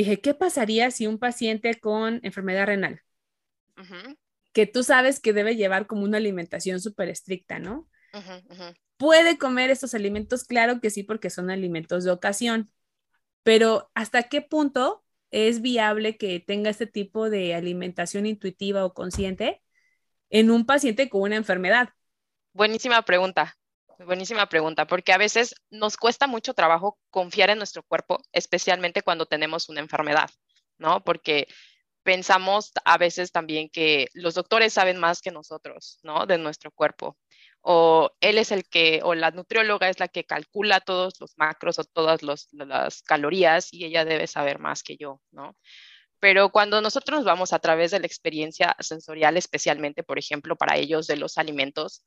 [0.00, 3.02] dije, ¿qué pasaría si un paciente con enfermedad renal?
[4.54, 7.88] que tú sabes que debe llevar como una alimentación súper estricta, ¿no?
[8.96, 10.44] ¿Puede comer estos alimentos?
[10.44, 12.70] Claro que sí, porque son alimentos de ocasión.
[13.42, 19.60] Pero ¿hasta qué punto es viable que tenga este tipo de alimentación intuitiva o consciente
[20.30, 21.88] en un paciente con una enfermedad?
[22.52, 23.56] Buenísima pregunta.
[23.98, 29.26] Buenísima pregunta, porque a veces nos cuesta mucho trabajo confiar en nuestro cuerpo, especialmente cuando
[29.26, 30.30] tenemos una enfermedad,
[30.78, 31.04] ¿no?
[31.04, 31.46] Porque
[32.02, 36.26] pensamos a veces también que los doctores saben más que nosotros, ¿no?
[36.26, 37.16] De nuestro cuerpo.
[37.62, 41.78] O él es el que, o la nutrióloga es la que calcula todos los macros
[41.78, 45.56] o todas las calorías y ella debe saber más que yo, ¿no?
[46.20, 50.76] Pero cuando nosotros nos vamos a través de la experiencia sensorial, especialmente, por ejemplo, para
[50.76, 52.04] ellos de los alimentos,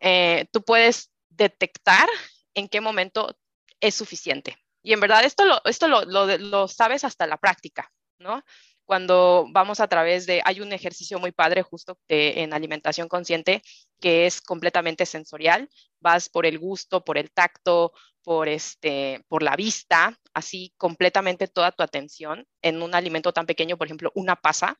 [0.00, 2.08] eh, tú puedes detectar
[2.54, 3.36] en qué momento
[3.80, 4.56] es suficiente.
[4.82, 8.42] Y en verdad esto lo, esto lo, lo, sabes hasta la práctica, ¿no?
[8.84, 13.62] Cuando vamos a través de, hay un ejercicio muy padre justo en alimentación consciente
[14.00, 15.68] que es completamente sensorial,
[16.00, 21.70] vas por el gusto, por el tacto, por, este, por la vista, así completamente toda
[21.70, 24.78] tu atención en un alimento tan pequeño, por ejemplo, una pasa,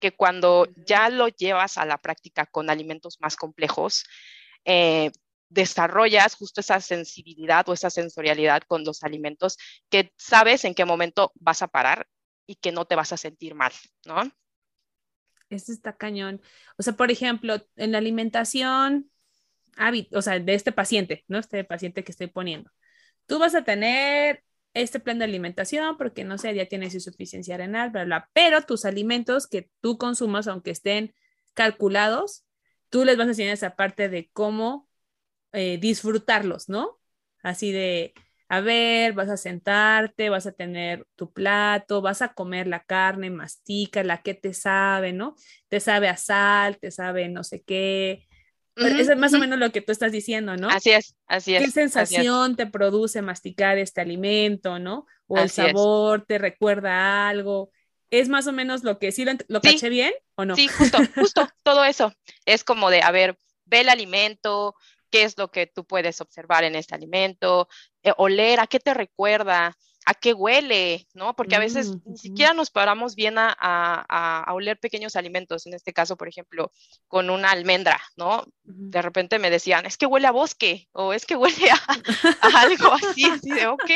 [0.00, 4.04] que cuando ya lo llevas a la práctica con alimentos más complejos,
[4.64, 5.12] eh,
[5.48, 9.58] desarrollas justo esa sensibilidad o esa sensorialidad con los alimentos
[9.90, 12.06] que sabes en qué momento vas a parar
[12.46, 13.72] y que no te vas a sentir mal,
[14.06, 14.22] ¿no?
[15.50, 16.40] Eso está cañón.
[16.78, 19.10] O sea, por ejemplo, en la alimentación,
[20.12, 21.38] o sea, de este paciente, ¿no?
[21.38, 22.70] Este paciente que estoy poniendo.
[23.26, 27.90] Tú vas a tener este plan de alimentación porque, no sé, ya tienes insuficiencia renal,
[27.90, 31.14] bla, bla, pero tus alimentos que tú consumas, aunque estén
[31.54, 32.44] calculados,
[32.88, 34.88] tú les vas a enseñar esa parte de cómo
[35.52, 36.98] eh, disfrutarlos, ¿no?
[37.42, 38.14] Así de,
[38.48, 43.30] a ver, vas a sentarte, vas a tener tu plato, vas a comer la carne,
[43.30, 45.36] mastica, la que te sabe, ¿no?
[45.68, 48.26] Te sabe a sal, te sabe no sé qué,
[48.76, 50.68] eso es más o menos lo que tú estás diciendo, ¿no?
[50.68, 51.64] Así es, así es.
[51.64, 55.06] ¿Qué sensación te produce masticar este alimento, ¿no?
[55.26, 57.70] O el sabor te recuerda algo.
[58.10, 60.56] ¿Es más o menos lo que sí lo, lo caché bien o no?
[60.56, 62.12] Sí, justo, justo, todo eso.
[62.44, 64.74] Es como de, a ver, ve el alimento,
[65.10, 67.68] qué es lo que tú puedes observar en este alimento,
[68.02, 69.76] eh, oler, a qué te recuerda,
[70.10, 71.36] a qué huele, ¿no?
[71.36, 75.74] Porque a veces mm, ni siquiera nos paramos bien a, a, oler pequeños alimentos, en
[75.74, 76.72] este caso, por ejemplo,
[77.06, 78.44] con una almendra, ¿no?
[78.64, 81.70] De repente me decían, es que huele a bosque o es que huele
[82.42, 83.90] a, algo así, así de, ok,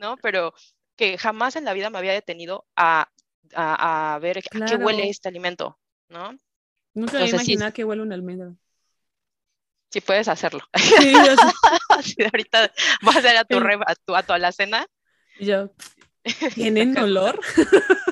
[0.00, 0.16] ¿no?
[0.16, 0.52] Pero
[0.96, 3.08] que jamás en la vida me había detenido a,
[4.20, 5.78] ver a qué huele este alimento,
[6.08, 6.36] ¿no?
[6.92, 8.52] Nunca me imaginaba que huele una almendra.
[9.90, 10.64] Sí, puedes hacerlo.
[12.02, 14.88] Sí, ahorita vas a ir a tu, a tu, a tu alacena
[15.40, 15.72] yo,
[16.54, 17.40] ¿tienen olor?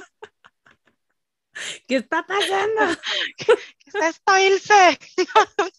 [1.87, 3.01] ¿Qué está pasando?
[3.37, 3.53] ¿Qué,
[3.87, 4.99] es esto, Ilse?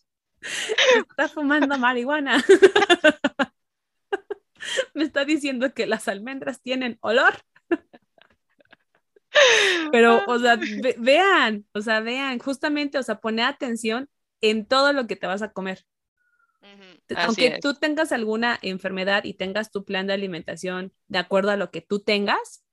[0.96, 2.44] Está fumando marihuana.
[4.94, 7.34] Me está diciendo que las almendras tienen olor.
[9.92, 10.60] Pero, o sea,
[10.98, 14.08] vean, o sea, vean, justamente, o sea, pone atención
[14.42, 15.86] en todo lo que te vas a comer.
[17.18, 21.72] Aunque tú tengas alguna enfermedad y tengas tu plan de alimentación de acuerdo a lo
[21.72, 22.64] que tú tengas,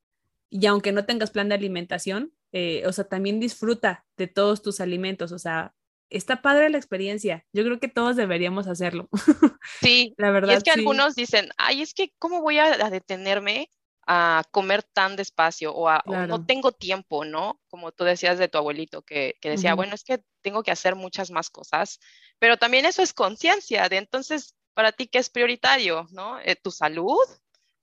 [0.50, 4.80] y aunque no tengas plan de alimentación, eh, o sea, también disfruta de todos tus
[4.80, 5.74] alimentos, o sea,
[6.10, 7.46] está padre la experiencia.
[7.52, 9.08] Yo creo que todos deberíamos hacerlo.
[9.80, 10.54] Sí, la verdad.
[10.54, 13.68] Y es que algunos dicen, ay, es que, ¿cómo voy a, detenerme
[14.06, 15.90] a comer tan despacio o,
[16.26, 17.60] no tengo tiempo, ¿no?
[17.68, 21.30] Como tú decías de tu abuelito que, decía, bueno, es que tengo que hacer muchas
[21.30, 22.00] más cosas,
[22.38, 26.40] pero también eso es conciencia de entonces, para ti, ¿qué es prioritario, ¿no?
[26.40, 27.24] Eh, ¿Tu salud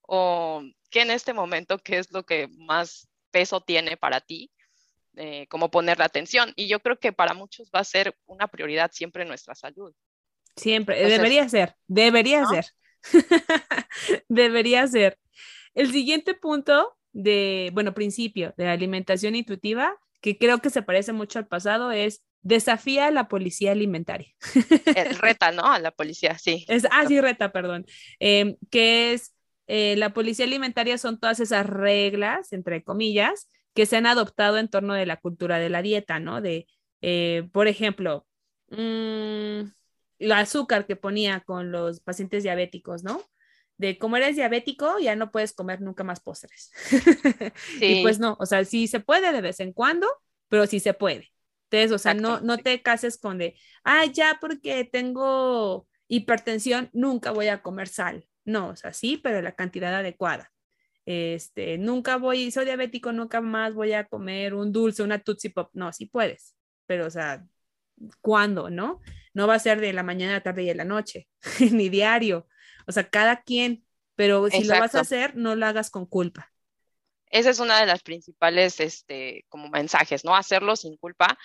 [0.01, 4.51] o qué en este momento, qué es lo que más peso tiene para ti?
[5.15, 6.53] Eh, como poner la atención.
[6.55, 9.93] Y yo creo que para muchos va a ser una prioridad siempre nuestra salud.
[10.55, 12.65] Siempre, debería ser, debería ser.
[14.29, 15.17] debería ser.
[15.80, 21.39] El siguiente punto de, bueno, principio de alimentación intuitiva, que creo que se parece mucho
[21.39, 24.28] al pasado, es desafía a la policía alimentaria.
[24.94, 25.63] Eh, reta, ¿no?
[25.63, 26.65] A la policía, sí.
[26.68, 27.86] Es, ah, sí, reta, perdón.
[28.19, 33.96] Em, que es, eh, la policía alimentaria son todas esas reglas, entre comillas, que se
[33.96, 36.42] han adoptado en torno de la cultura de la dieta, ¿no?
[36.42, 36.67] De,
[37.00, 38.27] eh, por ejemplo,
[38.67, 39.62] mmm,
[40.19, 43.23] el azúcar que ponía con los pacientes diabéticos, ¿no?
[43.80, 46.71] De como eres diabético, ya no puedes comer nunca más postres.
[47.82, 50.06] y pues no, o sea, sí se puede de vez en cuando,
[50.50, 51.32] pero sí se puede.
[51.71, 53.56] Entonces, o sea, no, no te cases con de,
[53.86, 58.27] ah, ya porque tengo hipertensión, nunca voy a comer sal.
[58.44, 60.52] No, o sea, sí, pero la cantidad adecuada.
[61.06, 65.69] Este, nunca voy, soy diabético, nunca más voy a comer un dulce, una Tootsie Pop.
[65.73, 66.54] No, sí puedes,
[66.86, 67.46] pero o sea,
[68.19, 69.00] cuándo, ¿no?
[69.34, 71.30] No va a ser de la mañana, la tarde y de la noche,
[71.71, 72.46] ni diario.
[72.90, 73.85] O sea, cada quien,
[74.15, 76.52] pero si lo vas a hacer, no lo hagas con culpa.
[77.27, 80.35] Esa es una de las principales, este, como mensajes, ¿no?
[80.35, 81.37] Hacerlo sin culpa.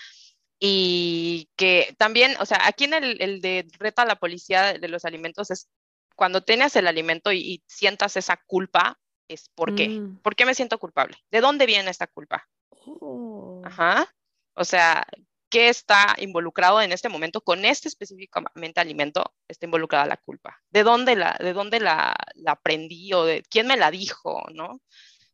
[0.58, 4.88] Y que también, o sea, aquí en el, el de reta a la policía de
[4.88, 5.68] los alimentos es
[6.16, 9.90] cuando tienes el alimento y, sientas esa culpa, es ¿por qué?
[9.90, 10.20] Mm.
[10.22, 11.18] ¿Por qué me siento culpable?
[11.30, 12.48] ¿De dónde viene esta culpa?
[12.70, 13.60] Oh.
[13.66, 14.10] Ajá.
[14.54, 15.06] O sea,
[15.54, 19.36] ¿qué está involucrado en este momento con este específicamente alimento?
[19.46, 20.60] Está involucrada la culpa.
[20.68, 24.80] ¿De dónde la, de dónde la, la aprendí o de quién me la dijo, no?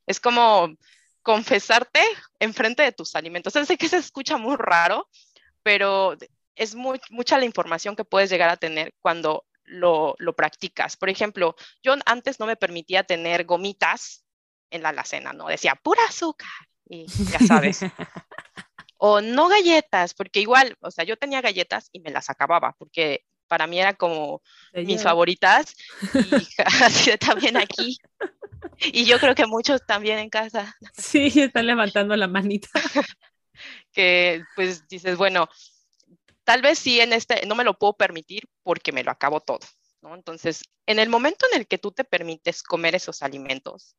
[0.06, 0.76] Es como
[1.22, 2.02] confesarte
[2.38, 3.54] enfrente de tus alimentos.
[3.54, 5.08] Sé que se escucha muy raro,
[5.62, 6.14] pero
[6.54, 10.98] es mucha la información que puedes llegar a tener cuando lo, lo, practicas.
[10.98, 14.26] Por ejemplo, yo antes no me permitía tener gomitas
[14.68, 15.46] en la alacena, ¿no?
[15.46, 16.50] Decía pura azúcar
[16.84, 17.80] y ya sabes.
[19.03, 23.24] o no galletas, porque igual, o sea, yo tenía galletas y me las acababa, porque
[23.48, 24.42] para mí era como
[24.74, 25.74] mis favoritas
[26.12, 26.46] y
[26.84, 27.96] así también aquí.
[28.92, 30.76] Y yo creo que muchos también en casa.
[30.92, 32.68] Sí, están levantando la manita.
[33.92, 35.48] que pues dices, bueno,
[36.44, 39.61] tal vez sí en este, no me lo puedo permitir porque me lo acabo todo,
[40.03, 40.14] ¿no?
[40.14, 43.96] Entonces, en el momento en el que tú te permites comer esos alimentos,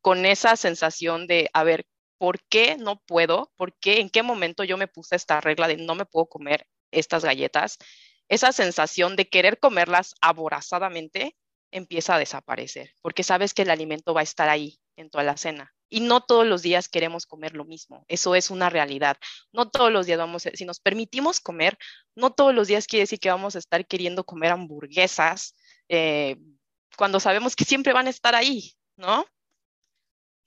[0.00, 1.86] con esa sensación de, a ver,
[2.20, 3.50] ¿por qué no puedo?
[3.56, 3.98] ¿Por qué?
[3.98, 7.78] ¿En qué momento yo me puse esta regla de no me puedo comer estas galletas?
[8.28, 11.34] Esa sensación de querer comerlas aborazadamente
[11.70, 15.72] empieza a desaparecer, porque sabes que el alimento va a estar ahí en tu alacena.
[15.88, 19.16] Y no todos los días queremos comer lo mismo, eso es una realidad.
[19.50, 21.78] No todos los días vamos, a, si nos permitimos comer,
[22.14, 25.56] no todos los días quiere decir que vamos a estar queriendo comer hamburguesas
[25.88, 26.36] eh,
[26.98, 29.24] cuando sabemos que siempre van a estar ahí, ¿no?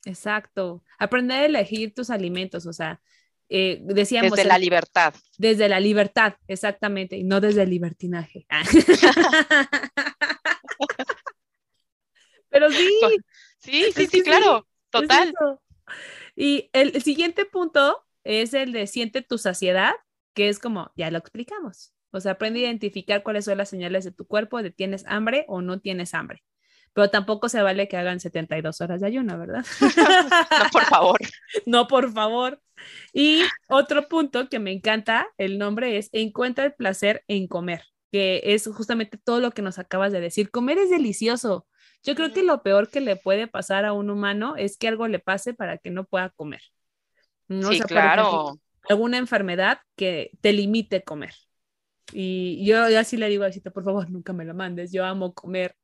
[0.06, 0.84] Exacto.
[1.00, 3.02] Aprender a elegir tus alimentos, o sea,
[3.50, 4.32] eh, decíamos...
[4.32, 5.14] Desde la libertad.
[5.38, 8.48] Desde la libertad, exactamente, y no desde el libertinaje.
[12.50, 12.90] Pero sí.
[13.60, 15.34] Sí, sí, sí, claro, total.
[16.36, 19.94] Y el, siguiente punto es el de siente tu saciedad,
[20.34, 21.94] que es como, ya lo explicamos.
[22.12, 25.46] O sea, aprende a identificar cuáles son las señales de tu cuerpo de tienes hambre
[25.48, 26.44] o no tienes hambre.
[26.94, 29.66] Pero tampoco se vale que hagan 72 horas de ayuno, ¿verdad?
[30.60, 31.20] no, por favor.
[31.66, 32.62] no, por favor.
[33.14, 38.42] Y otro punto que me encanta, el nombre es Encuentra el placer en comer, que
[38.44, 40.52] es justamente todo lo que nos acabas de decir.
[40.52, 41.66] Comer es delicioso.
[42.04, 45.08] Yo creo que lo peor que le puede pasar a un humano es que algo
[45.08, 46.62] le pase para que no pueda comer.
[47.48, 47.72] ¿no?
[47.72, 48.60] Sí, claro.
[48.90, 51.34] alguna enfermedad que te limite comer.
[52.12, 55.34] Y yo así le digo a Cita, por favor, nunca me lo mandes, yo amo
[55.34, 55.76] comer.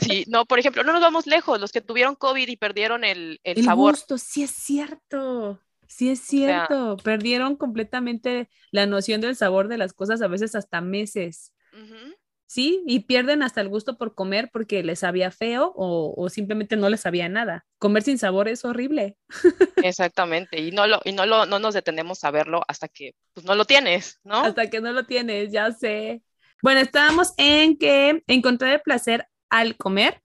[0.00, 3.40] Sí, no, por ejemplo, no nos vamos lejos, los que tuvieron COVID y perdieron el,
[3.44, 3.92] el, el sabor.
[3.94, 9.92] Gusto, sí es cierto, sí es cierto, perdieron completamente la noción del sabor de las
[9.92, 11.52] cosas, a veces hasta meses.
[12.46, 16.88] Sí, y pierden hasta el gusto por comer porque les sabía feo o, simplemente no
[16.88, 17.64] les sabía nada.
[17.78, 19.16] Comer sin sabor es horrible.
[19.82, 23.44] Exactamente, y no lo, y no lo, no nos detenemos a verlo hasta que pues,
[23.44, 24.36] no lo tienes, ¿no?
[24.36, 26.22] Hasta que no lo tienes, ya sé.
[26.62, 30.20] Bueno, estábamos en que encontrar el placer al comer.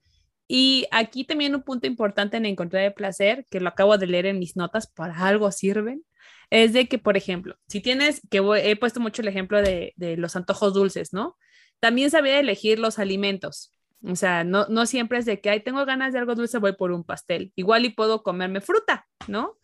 [0.48, 4.26] Y aquí también un punto importante en encontrar el placer, que lo acabo de leer
[4.26, 6.04] en mis notas, para algo sirven,
[6.50, 10.16] es de que, por ejemplo, si tienes, que he puesto mucho el ejemplo de, de
[10.16, 11.36] los antojos dulces, ¿no?
[11.78, 13.72] También sabía elegir los alimentos.
[14.02, 16.72] O sea, no, no siempre es de que, ay, tengo ganas de algo dulce, voy
[16.72, 17.52] por un pastel.
[17.54, 19.58] Igual y puedo comerme fruta, ¿no?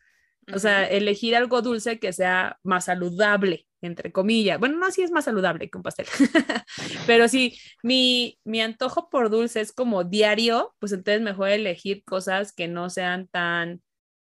[0.55, 4.59] O sea, elegir algo dulce que sea más saludable, entre comillas.
[4.59, 6.07] Bueno, no, sí es más saludable que un pastel.
[7.07, 12.53] Pero si mi, mi antojo por dulce es como diario, pues entonces mejor elegir cosas
[12.53, 13.83] que no sean tan,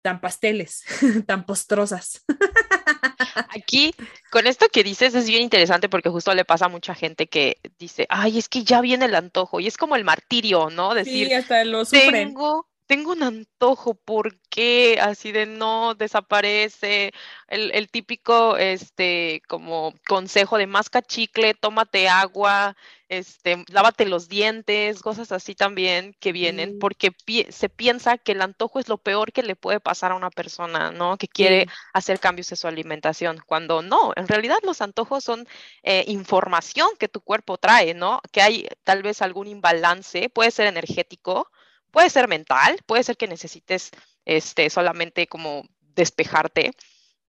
[0.02, 0.84] tan pasteles,
[1.28, 2.24] tan postrosas.
[3.50, 3.94] Aquí,
[4.32, 7.58] con esto que dices, es bien interesante porque justo le pasa a mucha gente que
[7.80, 10.94] dice, ay, es que ya viene el antojo, y es como el martirio, ¿no?
[10.94, 12.30] Decir, sí, hasta lo sufren.
[12.30, 15.00] Tengo, tengo un antojo, ¿por qué?
[15.02, 17.12] Así de no desaparece.
[17.48, 22.76] El, el, típico, este, como consejo de masca chicle, tómate agua,
[23.10, 27.12] este, lávate los dientes, cosas así también que vienen, porque
[27.50, 30.92] se piensa que el antojo es lo peor que le puede pasar a una persona,
[30.92, 31.18] ¿no?
[31.18, 35.48] Que quiere hacer cambios en su alimentación, cuando no, en realidad los antojos son
[35.84, 38.22] eh, información que tu cuerpo trae, ¿no?
[38.32, 41.52] Que hay tal vez algún imbalance, puede ser energético,
[41.96, 43.90] Puede ser mental, puede ser que necesites
[44.26, 46.74] este, solamente como despejarte,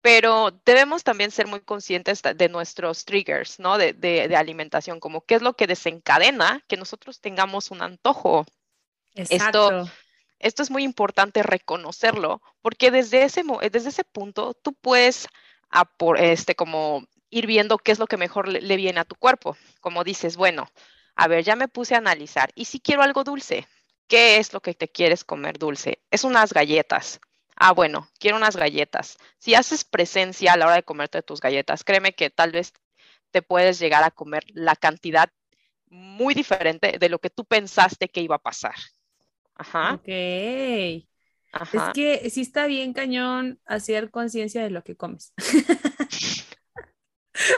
[0.02, 3.78] pero debemos también ser muy conscientes de nuestros triggers, ¿no?
[3.78, 8.48] De, de, alimentación, como qué es lo que desencadena que nosotros tengamos un antojo.
[9.14, 9.82] Exacto.
[9.82, 9.92] Esto,
[10.40, 15.28] esto es muy importante reconocerlo, porque desde ese, desde ese punto tú puedes,
[16.18, 19.56] este, como ir viendo qué es lo que mejor le, le viene a tu cuerpo.
[19.82, 20.68] Como dices, bueno,
[21.16, 22.50] a ver, ya me puse a analizar.
[22.56, 23.68] ¿Y si quiero algo dulce?
[24.08, 26.00] ¿Qué es lo que te quieres comer dulce?
[26.12, 27.20] Es unas galletas.
[27.56, 29.18] Ah, bueno, quiero unas galletas.
[29.38, 32.74] Si haces presencia a la hora de comerte tus galletas, créeme que tal vez
[33.32, 35.30] te puedes llegar a comer la cantidad
[35.90, 38.76] muy diferente de lo que tú pensaste que iba a pasar.
[39.56, 39.96] Ajá.
[39.96, 40.08] Ok.
[40.08, 45.34] Es que sí está bien cañón hacer conciencia de lo que comes.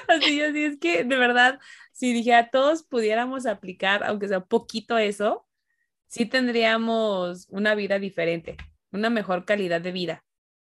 [0.07, 1.59] así, así es que de verdad,
[1.91, 5.45] si dije a todos pudiéramos aplicar, aunque sea poquito eso,
[6.09, 8.57] sí tendríamos una vida diferente,
[8.91, 10.23] una mejor calidad de vida.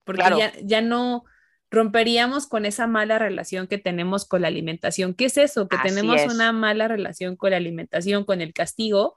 [0.05, 1.24] Porque ya, ya no,
[1.70, 5.14] romperíamos con esa mala relación que tenemos con la alimentación.
[5.14, 5.68] ¿Qué es eso?
[5.68, 9.16] Que tenemos una mala relación con la alimentación, con el castigo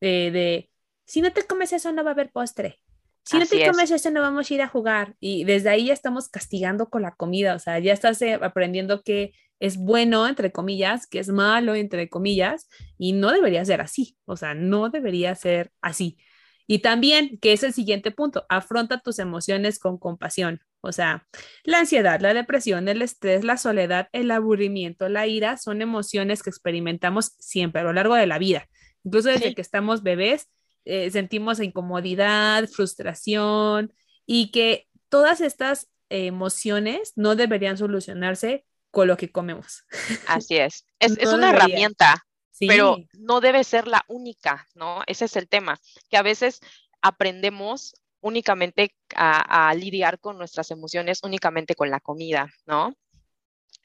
[0.00, 0.70] de,
[1.06, 2.80] si no te comes eso no va a haber postre.
[3.24, 5.16] Si no te comes eso no vamos a ir a jugar.
[5.20, 9.02] Y desde ahí ya estamos castigando con la comida, o sea, ya estás eh, aprendiendo
[9.02, 14.16] que es bueno, entre comillas, que es malo, entre comillas, y no debería ser así,
[14.24, 16.18] o sea, no debería ser así.
[16.66, 20.60] Y también, que es el siguiente punto, afronta tus emociones con compasión.
[20.80, 21.26] O sea,
[21.64, 26.50] la ansiedad, la depresión, el estrés, la soledad, el aburrimiento, la ira son emociones que
[26.50, 28.68] experimentamos siempre a lo largo de la vida.
[29.02, 30.48] Incluso desde que estamos bebés,
[30.84, 33.92] eh, sentimos incomodidad, frustración
[34.26, 39.84] y que todas estas emociones no deberían solucionarse con lo que comemos.
[40.26, 40.84] Así es.
[41.00, 42.24] Es, una herramienta,
[42.58, 45.02] pero no debe ser la única, ¿no?
[45.06, 45.78] Ese es el tema,
[46.10, 46.60] que a veces
[47.00, 52.94] aprendemos únicamente a, lidiar con nuestras emociones únicamente con la comida, ¿no?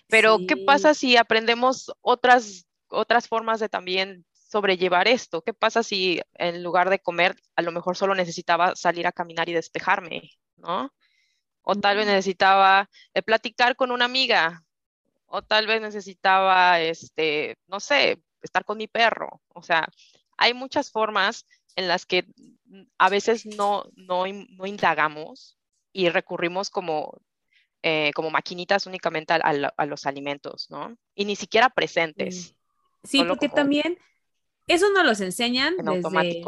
[0.08, 5.42] Pero, ¿qué pasa si aprendemos otras, otras formas de también sobrellevar esto?
[5.42, 9.50] ¿Qué pasa si en lugar de comer, a lo mejor solo necesitaba salir a caminar
[9.50, 10.94] y despejarme, ¿no?
[11.62, 14.64] O tal vez necesitaba eh, platicar con una amiga,
[15.36, 19.42] o tal vez necesitaba, este, no sé, estar con mi perro.
[19.48, 19.90] O sea,
[20.38, 22.28] hay muchas formas en las que
[23.00, 25.58] a veces no, no, indagamos
[25.92, 27.20] y recurrimos como,
[27.82, 30.96] eh, como maquinitas únicamente a, los alimentos, ¿no?
[31.16, 32.56] Y ni siquiera presentes.
[33.04, 33.98] Sí, porque también
[34.68, 36.44] eso nos los enseñan desde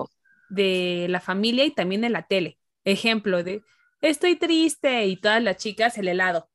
[0.49, 2.59] de la familia y también de la tele.
[2.83, 3.63] Ejemplo de,
[4.01, 6.51] estoy triste y todas las chicas el helado.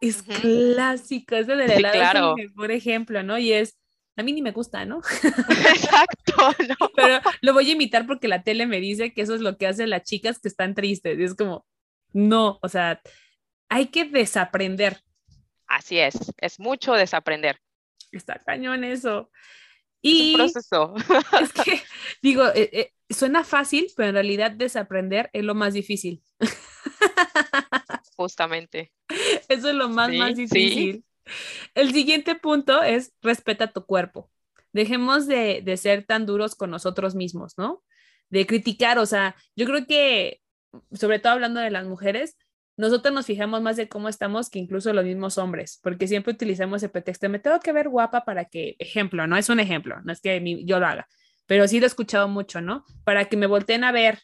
[0.00, 3.38] Es clásico, ese del helado es el mejor ejemplo, ¿no?
[3.38, 3.78] Y es,
[4.16, 5.00] a mí ni me gusta, ¿no?
[5.22, 6.34] Exacto,
[6.68, 6.90] ¿no?
[6.94, 9.66] Pero lo voy a imitar porque la tele me dice que eso es lo que
[9.66, 11.18] hacen las chicas que están tristes.
[11.18, 11.66] Y es como,
[12.12, 13.00] no, o sea,
[13.68, 15.00] hay que desaprender.
[15.66, 17.60] Así es, es mucho desaprender.
[18.12, 19.30] Está cañón eso.
[20.02, 20.94] Y es un proceso.
[21.42, 21.82] Es que,
[22.22, 26.22] digo, eh, eh, suena fácil, pero en realidad desaprender es lo más difícil.
[28.16, 28.92] Justamente.
[29.48, 31.04] Eso es lo más, más difícil.
[31.74, 34.30] El siguiente punto es respeta tu cuerpo.
[34.72, 37.82] Dejemos de, ser tan duros con nosotros mismos, ¿no?
[38.28, 40.40] De criticar, o sea, yo creo que,
[40.92, 42.36] sobre todo hablando de las mujeres,
[42.76, 46.82] nosotros nos fijamos más de cómo estamos que incluso los mismos hombres, porque siempre utilizamos
[46.82, 50.12] el pretexto, me tengo que ver guapa para que, ejemplo, no es un ejemplo, no
[50.12, 51.08] es que yo lo haga,
[51.46, 52.84] pero sí lo he escuchado mucho, ¿no?
[53.04, 54.20] Para que me volteen a ver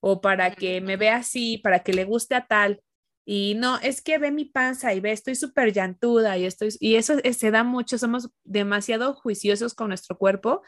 [0.00, 2.80] o para que me vea así, para que le guste a tal.
[3.24, 6.96] Y no, es que ve mi panza y ve, estoy súper llantuda y estoy, y
[6.96, 10.62] eso se da mucho, somos demasiado juiciosos con nuestro cuerpo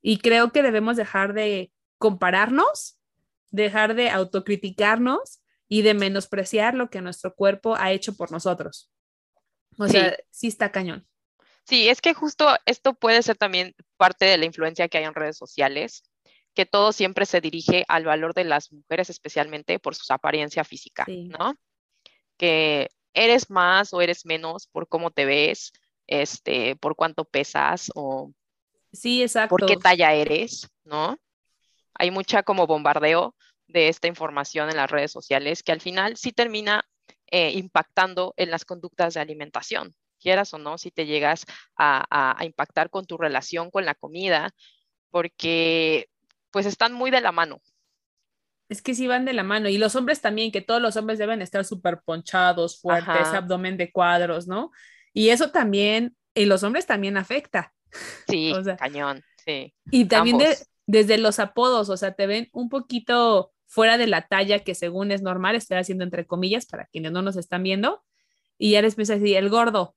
[0.00, 2.98] y creo que debemos dejar de compararnos,
[3.50, 8.90] dejar de autocriticarnos y de menospreciar lo que nuestro cuerpo ha hecho por nosotros.
[9.76, 11.06] O sea, sí está cañón.
[11.64, 15.14] Sí, es que justo esto puede ser también parte de la influencia que hay en
[15.14, 16.02] redes sociales,
[16.54, 21.04] que todo siempre se dirige al valor de las mujeres, especialmente por su apariencia física,
[21.06, 21.54] ¿no?
[22.38, 25.72] Que eres más o eres menos por cómo te ves,
[26.06, 28.32] este, por cuánto pesas o
[28.92, 29.50] sí, exacto.
[29.50, 31.18] por qué talla eres, ¿no?
[31.94, 33.34] Hay mucha como bombardeo
[33.66, 36.88] de esta información en las redes sociales que al final sí termina
[37.30, 41.44] eh, impactando en las conductas de alimentación, quieras o no, si te llegas
[41.76, 44.54] a, a impactar con tu relación con la comida,
[45.10, 46.08] porque
[46.50, 47.60] pues están muy de la mano,
[48.68, 49.68] es que sí van de la mano.
[49.68, 53.90] Y los hombres también, que todos los hombres deben estar súper ponchados, fuertes, abdomen de
[53.90, 54.70] cuadros, ¿no?
[55.12, 57.72] Y eso también, y los hombres también afecta.
[58.28, 59.74] Sí, cañón, sí.
[59.90, 60.38] Y también
[60.86, 65.12] desde los apodos, o sea, te ven un poquito fuera de la talla que según
[65.12, 68.02] es normal, estoy haciendo entre comillas para quienes no nos están viendo,
[68.58, 69.94] y ya les empieza a decir, el gordo.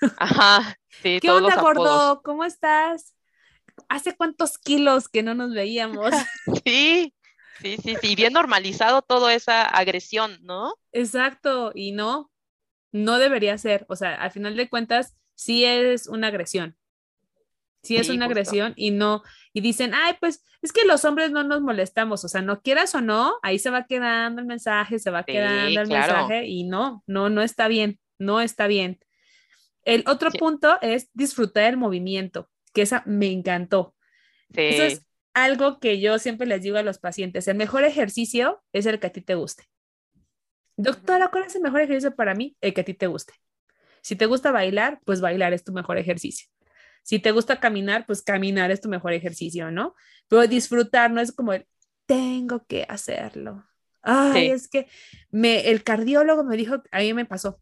[0.18, 2.22] Ajá, sí, ¿Qué onda, gordo?
[2.22, 3.14] ¿Cómo estás?
[3.88, 6.10] ¿Hace cuántos kilos que no nos veíamos?
[6.64, 7.12] sí,
[7.60, 10.74] Sí, sí, sí, bien normalizado toda esa agresión, ¿no?
[10.92, 12.30] Exacto, y no,
[12.92, 13.86] no debería ser.
[13.88, 16.76] O sea, al final de cuentas, sí es una agresión.
[17.82, 21.44] Sí es una agresión y no, y dicen, ay, pues es que los hombres no
[21.44, 25.10] nos molestamos, o sea, no quieras o no, ahí se va quedando el mensaje, se
[25.10, 29.00] va quedando el mensaje y no, no, no está bien, no está bien.
[29.82, 33.94] El otro punto es disfrutar el movimiento, que esa me encantó.
[34.54, 39.00] Es algo que yo siempre les digo a los pacientes, el mejor ejercicio es el
[39.00, 39.64] que a ti te guste.
[40.76, 42.56] Doctora, ¿cuál es el mejor ejercicio para mí?
[42.60, 43.34] El que a ti te guste.
[44.00, 46.48] Si te gusta bailar, pues bailar es tu mejor ejercicio.
[47.02, 49.94] Si te gusta caminar, pues caminar es tu mejor ejercicio, ¿no?
[50.28, 51.66] Pero disfrutar no es como el,
[52.06, 53.64] tengo que hacerlo.
[54.02, 54.86] Ay, es que
[55.30, 57.60] me, el cardiólogo me dijo, a mí me pasó,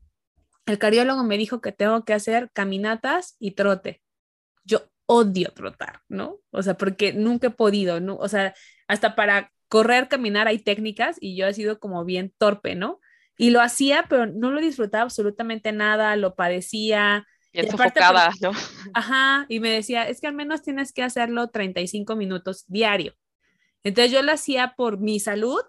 [0.66, 4.02] el cardiólogo me dijo que tengo que hacer caminatas y trote.
[4.64, 6.38] Yo odio trotar, ¿no?
[6.50, 8.16] O sea, porque nunca he podido, ¿no?
[8.16, 8.54] O sea,
[8.88, 13.00] hasta para correr, caminar hay técnicas y yo he sido como bien torpe, ¿no?
[13.38, 17.26] Y lo hacía, pero no lo disfrutaba absolutamente nada, lo padecía.
[17.52, 18.52] Y enfocada, ¿no?
[18.94, 23.14] Ajá, y me decía, es que al menos tienes que hacerlo 35 minutos diario.
[23.82, 25.62] Entonces yo lo hacía por mi salud,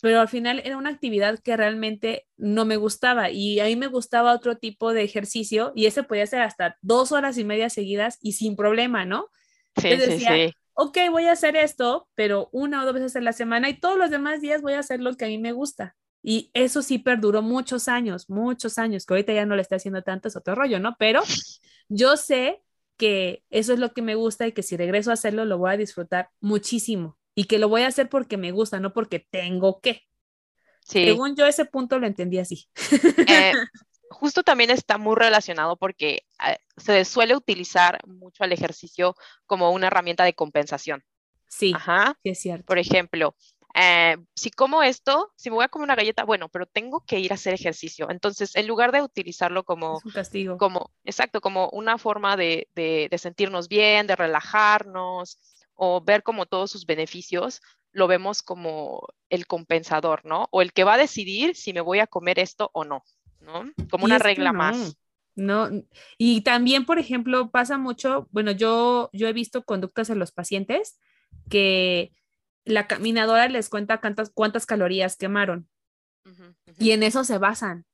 [0.00, 3.88] pero al final era una actividad que realmente no me gustaba y a mí me
[3.88, 8.18] gustaba otro tipo de ejercicio y ese podía ser hasta dos horas y media seguidas
[8.22, 9.28] y sin problema, ¿no?
[9.76, 10.54] Sí, sí, sí.
[10.74, 13.96] Ok, voy a hacer esto, pero una o dos veces a la semana y todos
[13.96, 15.94] los demás días voy a hacer lo que a mí me gusta.
[16.22, 20.02] Y eso sí perduró muchos años, muchos años, que ahorita ya no le está haciendo
[20.02, 20.96] tanto, es otro rollo, ¿no?
[20.98, 21.20] Pero
[21.88, 22.62] yo sé
[22.96, 25.72] que eso es lo que me gusta y que si regreso a hacerlo lo voy
[25.72, 29.80] a disfrutar muchísimo y que lo voy a hacer porque me gusta, no porque tengo
[29.80, 30.06] que.
[30.80, 31.04] Sí.
[31.06, 32.68] Según yo ese punto lo entendí así.
[33.26, 33.52] Eh,
[34.10, 39.16] justo también está muy relacionado porque eh, se suele utilizar mucho el ejercicio
[39.46, 41.02] como una herramienta de compensación.
[41.48, 42.18] Sí, Ajá.
[42.22, 42.66] sí es cierto.
[42.66, 43.34] Por ejemplo,
[43.74, 47.18] eh, si como esto, si me voy a comer una galleta, bueno, pero tengo que
[47.18, 48.08] ir a hacer ejercicio.
[48.10, 53.08] Entonces, en lugar de utilizarlo como un castigo, como exacto, como una forma de, de,
[53.10, 55.38] de, sentirnos bien, de relajarnos
[55.74, 57.60] o ver como todos sus beneficios,
[57.92, 60.48] lo vemos como el compensador, ¿no?
[60.50, 63.04] O el que va a decidir si me voy a comer esto o no,
[63.40, 63.70] ¿no?
[63.90, 64.96] Como una regla más.
[65.36, 65.68] No,
[66.16, 71.00] y también, por ejemplo, pasa mucho, bueno, yo, yo he visto conductas en los pacientes
[71.50, 72.12] que
[72.64, 75.68] la caminadora les cuenta cuántas, cuántas calorías quemaron.
[76.78, 77.84] Y en eso se basan.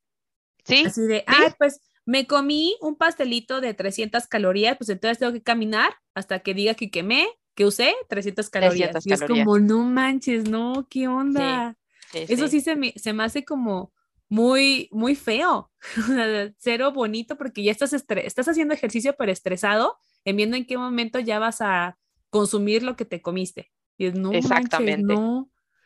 [0.63, 0.83] Sí.
[0.85, 5.43] Así de, ah, pues me comí un pastelito de 300 calorías, pues entonces tengo que
[5.43, 9.05] caminar hasta que diga que quemé, que usé 300 calorías.
[9.05, 11.75] y es como, no manches, no, ¿qué onda?
[12.13, 13.93] eso sí, se, me, se me hace como
[14.29, 15.71] muy, muy feo,
[16.57, 21.19] cero bonito porque ya estás, estás haciendo ejercicio pero estresado en viendo en qué momento
[21.19, 21.97] ya vas a
[22.29, 23.71] consumir lo que te comiste.
[23.97, 25.13] Exactamente.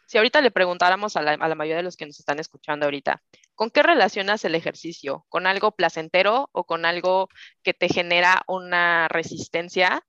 [0.07, 3.24] Si ahorita le preguntáramos a la, mayoría de los que nos están escuchando ahorita,
[3.55, 5.26] ¿con qué relacionas el ejercicio?
[5.30, 7.28] ¿Con algo placentero o con algo
[7.63, 10.05] que te genera una resistencia?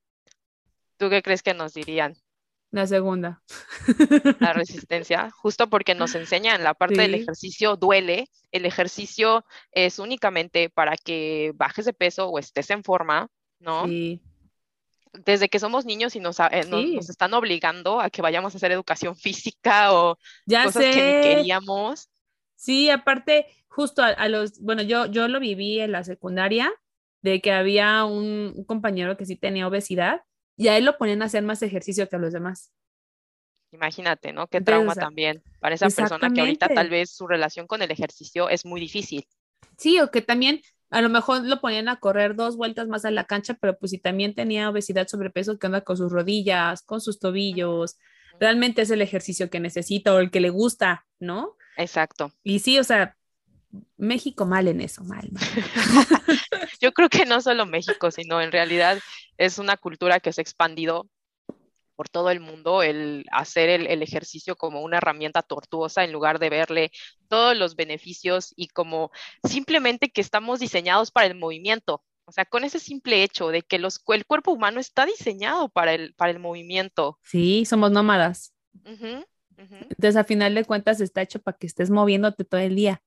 [0.97, 2.14] ¿Tú qué crees que nos dirían?
[2.70, 3.42] La segunda.
[4.40, 8.28] La resistencia, justo porque nos enseñan la parte del ejercicio duele.
[8.51, 13.28] El ejercicio es únicamente para que bajes de peso o estés en forma,
[13.61, 13.86] ¿no?
[13.86, 14.20] Sí
[15.24, 18.72] desde que somos niños y nos, eh, nos, están obligando a que vayamos a hacer
[18.72, 22.11] educación física o cosas que ni queríamos.
[22.55, 26.72] Sí, aparte, justo a, los, bueno, yo, yo lo viví en la secundaria,
[27.22, 30.22] de que había un, compañero que sí tenía obesidad
[30.57, 32.73] y a él lo ponían a hacer más ejercicio que a los demás.
[33.73, 34.47] Imagínate, ¿no?
[34.47, 38.49] Qué trauma también para esa persona que ahorita tal vez su relación con el ejercicio
[38.49, 39.27] es muy difícil.
[39.77, 43.11] Sí, o que también a lo mejor lo ponían a correr dos vueltas más a
[43.11, 47.01] la cancha, pero pues si también tenía obesidad, sobrepeso, ¿qué onda con sus rodillas, con
[47.01, 47.99] sus tobillos?
[48.39, 51.57] Realmente es el ejercicio que necesita o el que le gusta, ¿no?
[51.77, 52.33] Exacto.
[52.43, 53.17] Y sí, o sea,
[53.97, 55.29] México mal en eso, mal.
[55.31, 55.43] mal.
[56.81, 58.99] Yo creo que no solo México, sino en realidad
[59.39, 61.09] es una cultura que se ha expandido
[61.97, 66.51] por todo el mundo el hacer el, ejercicio como una herramienta tortuosa en lugar de
[66.51, 66.91] verle
[67.29, 69.11] todos los beneficios y como
[69.43, 72.05] simplemente que estamos diseñados para el movimiento.
[72.27, 75.95] O sea, con ese simple hecho de que los, el cuerpo humano está diseñado para
[75.95, 77.19] el, para el movimiento.
[77.23, 78.53] Sí, somos nómadas.
[79.57, 83.01] Entonces, a final de cuentas, está hecho para que estés moviéndote todo el día.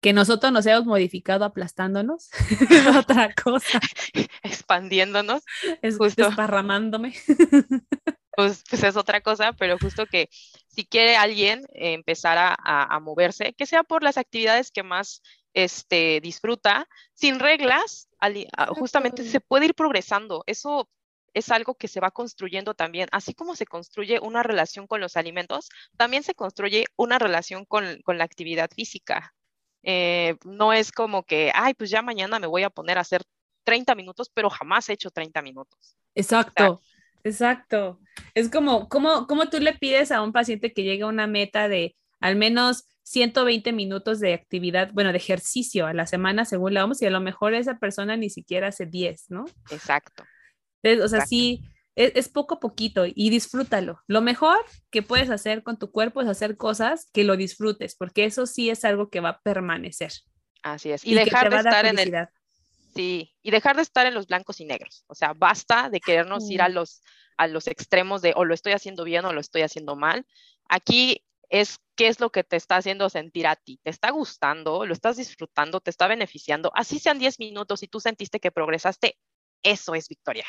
[0.00, 2.30] Que nosotros nos hayamos modificado aplastándonos,
[2.98, 3.80] otra cosa.
[4.42, 5.42] Expandiéndonos.
[5.82, 6.26] Es, justo.
[6.26, 7.14] Desparramándome.
[8.38, 10.28] Pues, pues, es otra cosa, pero justo que
[10.68, 15.22] si quiere alguien empezar a, moverse, que sea por las actividades que más
[15.54, 18.08] este, disfruta, sin reglas,
[18.76, 20.44] justamente se puede ir progresando.
[20.46, 20.88] Eso
[21.34, 23.08] es algo que se va construyendo también.
[23.10, 28.00] Así como se construye una relación con los alimentos, también se construye una relación con,
[28.02, 29.34] con la actividad física.
[29.82, 33.22] Eh, no es como que, ay, pues ya mañana me voy a poner a hacer
[33.64, 35.96] 30 minutos, pero jamás he hecho 30 minutos.
[36.14, 36.80] Exacto,
[37.22, 38.00] exacto.
[38.34, 41.68] Es como, como, como tú le pides a un paciente que llegue a una meta
[41.68, 46.84] de al menos 120 minutos de actividad, bueno, de ejercicio a la semana según la
[46.84, 49.46] OMS y a lo mejor esa persona ni siquiera hace 10, ¿no?
[49.70, 50.24] Exacto.
[50.82, 51.62] o sea, sí,
[51.98, 54.00] es, es, poco a poquito y disfrútalo.
[54.06, 54.58] Lo mejor
[54.90, 58.70] que puedes hacer con tu cuerpo es hacer cosas que lo disfrutes, porque eso sí
[58.70, 60.12] es algo que va a permanecer.
[60.62, 61.04] Así es.
[61.04, 62.28] Y, dejar de estar en el...
[62.94, 65.04] Sí, y dejar de estar en los blancos y negros.
[65.08, 67.02] O sea, basta de querernos ir a los,
[67.36, 70.24] a los extremos de o lo estoy haciendo bien o lo estoy haciendo mal.
[70.68, 73.80] Aquí es qué es lo que te está haciendo sentir a ti.
[73.82, 74.86] ¿Te está gustando?
[74.86, 75.80] ¿Lo estás disfrutando?
[75.80, 76.70] ¿Te está beneficiando?
[76.74, 79.18] Así sean 10 minutos y tú sentiste que progresaste,
[79.62, 80.46] eso es victoria.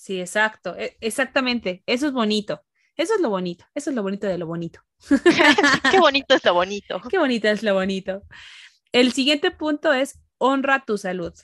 [0.00, 1.82] Sí, exacto, e, exactamente.
[1.84, 2.64] Eso es bonito.
[2.96, 3.66] Eso es lo bonito.
[3.74, 4.80] Eso es lo bonito de lo bonito.
[5.90, 7.02] qué bonito es lo bonito.
[7.10, 8.22] Qué bonito es lo bonito.
[8.92, 11.34] El siguiente punto es honra tu salud.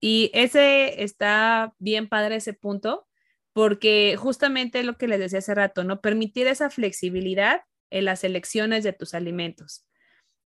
[0.00, 3.06] Y ese está bien padre ese punto,
[3.52, 6.00] porque justamente lo que les decía hace rato, ¿no?
[6.00, 9.86] Permitir esa flexibilidad en las elecciones de tus alimentos.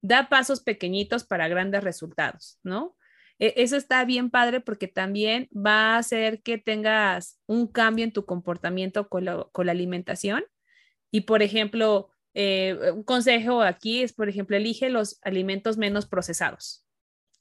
[0.01, 2.95] Da pasos pequeñitos para grandes resultados, ¿no?
[3.39, 8.13] E, eso está bien padre porque también va a hacer que tengas un cambio en
[8.13, 10.45] tu comportamiento con, la alimentación.
[11.11, 16.85] Y, por ejemplo, eh, un consejo aquí es, por ejemplo, elige los alimentos menos procesados.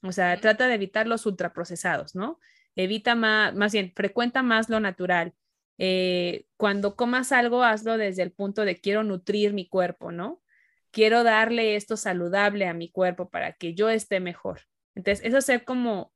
[0.03, 2.39] O sea, trata de evitar los ultraprocesados, ¿no?
[2.77, 5.35] Evita más, más bien, frecuenta más lo natural.
[5.79, 10.43] Eh, cuando comas algo, hazlo desde el punto de quiero nutrir mi cuerpo, ¿no?
[10.91, 14.61] Quiero darle esto saludable a mi cuerpo para que yo esté mejor.
[14.95, 16.13] Entonces, eso es ser como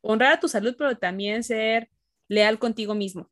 [0.00, 1.90] honrar a tu salud, pero también ser
[2.28, 3.30] leal contigo mismo.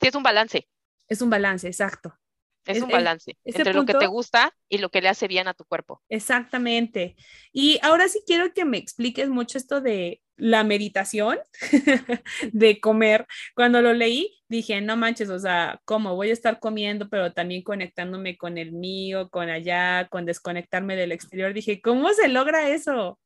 [0.00, 0.68] Sí, es un balance.
[1.08, 2.16] Es un balance, exacto.
[2.64, 5.54] Es, un balance entre lo que te gusta y lo que le hace bien a
[5.54, 6.00] tu cuerpo.
[6.08, 7.16] Exactamente.
[7.52, 11.38] Y ahora sí quiero que me expliques mucho esto de la meditación,
[12.52, 13.26] de comer.
[13.54, 17.62] Cuando lo leí, dije, no manches, o sea, ¿cómo voy a estar comiendo, pero también
[17.62, 21.52] conectándome con el mío, con allá, con desconectarme del exterior?
[21.52, 23.18] Dije, ¿cómo se logra eso?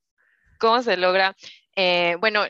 [0.59, 1.37] ¿Cómo se logra?
[1.75, 2.45] Eh, bueno,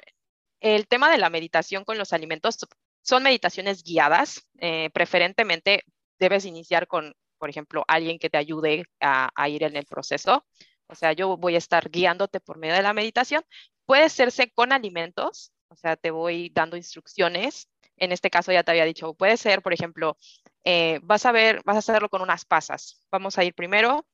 [0.60, 2.58] el tema de la meditación con los alimentos
[3.02, 5.84] son meditaciones guiadas, eh, preferentemente
[6.18, 10.44] debes iniciar con, por ejemplo, alguien que te ayude a, ir en el proceso.
[10.88, 13.44] O sea, yo voy a estar guiándote por medio de la meditación.
[13.84, 17.68] Puede hacerse con alimentos, o sea, te voy dando instrucciones.
[17.96, 20.16] En este caso ya te había dicho, puede ser, por ejemplo,
[20.64, 23.00] eh, vas a ver, vas a hacerlo con unas pasas.
[23.10, 24.06] Vamos a ir primero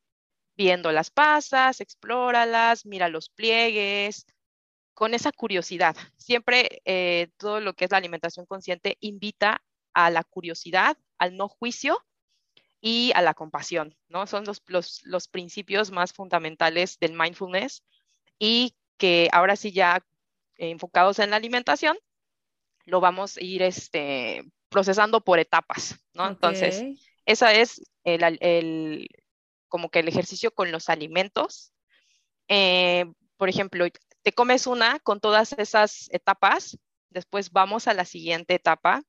[0.56, 4.26] viendo las pasas, explóralas, mira los pliegues,
[4.94, 5.96] con esa curiosidad.
[6.16, 9.62] Siempre eh, todo lo que es la alimentación consciente invita
[9.94, 11.98] a la curiosidad, al no juicio
[12.80, 14.26] y a la compasión, ¿no?
[14.26, 14.62] Son los,
[15.04, 17.84] los, principios más fundamentales del mindfulness
[18.38, 20.04] y que ahora sí ya
[20.56, 21.96] enfocados en la alimentación,
[22.84, 26.26] lo vamos a ir este, procesando por etapas, ¿no?
[26.28, 26.84] Entonces,
[27.24, 29.08] esa es el,
[29.72, 31.72] como que el ejercicio con los alimentos.
[32.46, 33.06] Eh,
[33.38, 33.86] por ejemplo,
[34.22, 36.76] te comes una con todas esas etapas,
[37.08, 39.02] después vamos a la siguiente etapa,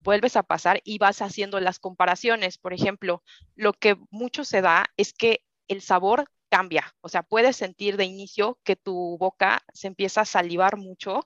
[0.00, 2.58] vuelves a pasar y vas haciendo las comparaciones.
[2.58, 3.22] Por ejemplo,
[3.54, 8.04] lo que mucho se da es que el sabor cambia, o sea, puedes sentir de
[8.04, 11.20] inicio que tu boca se empieza a salivar mucho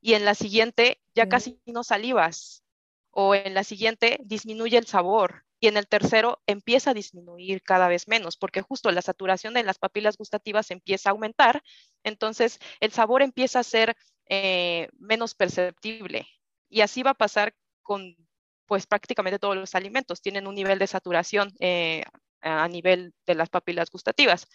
[0.00, 2.64] y en la siguiente ya casi no salivas
[3.12, 7.88] o en la siguiente disminuye el sabor y en el tercero empieza a disminuir cada
[7.88, 11.62] vez menos porque justo la saturación de las papilas gustativas empieza a aumentar,
[12.04, 13.96] entonces el sabor empieza a ser
[14.28, 16.26] eh, menos perceptible
[16.68, 18.16] y así va a pasar con
[18.66, 22.04] pues prácticamente todos los alimentos tienen un nivel de saturación eh,
[22.42, 24.46] a nivel de las papilas gustativas.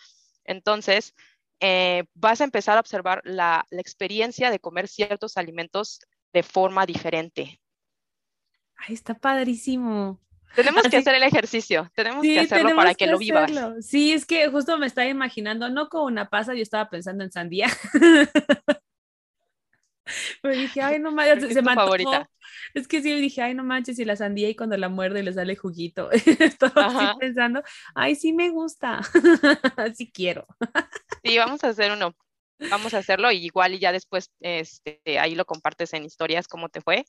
[0.46, 1.16] Entonces,
[1.60, 6.00] eh, vas a empezar a observar la, experiencia de comer ciertos alimentos
[6.32, 7.60] de forma diferente.
[8.76, 10.20] Ay, está padrísimo.
[10.56, 13.52] Tenemos que hacer el ejercicio, tenemos que hacerlo para que, lo vivas.
[13.82, 17.32] Sí, es que justo me estaba imaginando, no con una pasa, yo estaba pensando en
[17.32, 17.68] sandía.
[20.42, 22.30] Pero dije, ay, no manches, se me favorita?
[22.74, 25.34] Es que sí, dije, ay, no manches, y la sandía y cuando la muerde le
[25.34, 26.12] sale juguito.
[26.12, 27.64] Estaba así pensando,
[27.96, 29.02] ay, sí me gusta,
[29.96, 30.46] sí quiero.
[31.24, 32.16] sí, vamos a hacer uno.
[32.70, 36.70] Vamos a hacerlo y igual y ya después este, ahí lo compartes en historias cómo
[36.70, 37.04] te fue.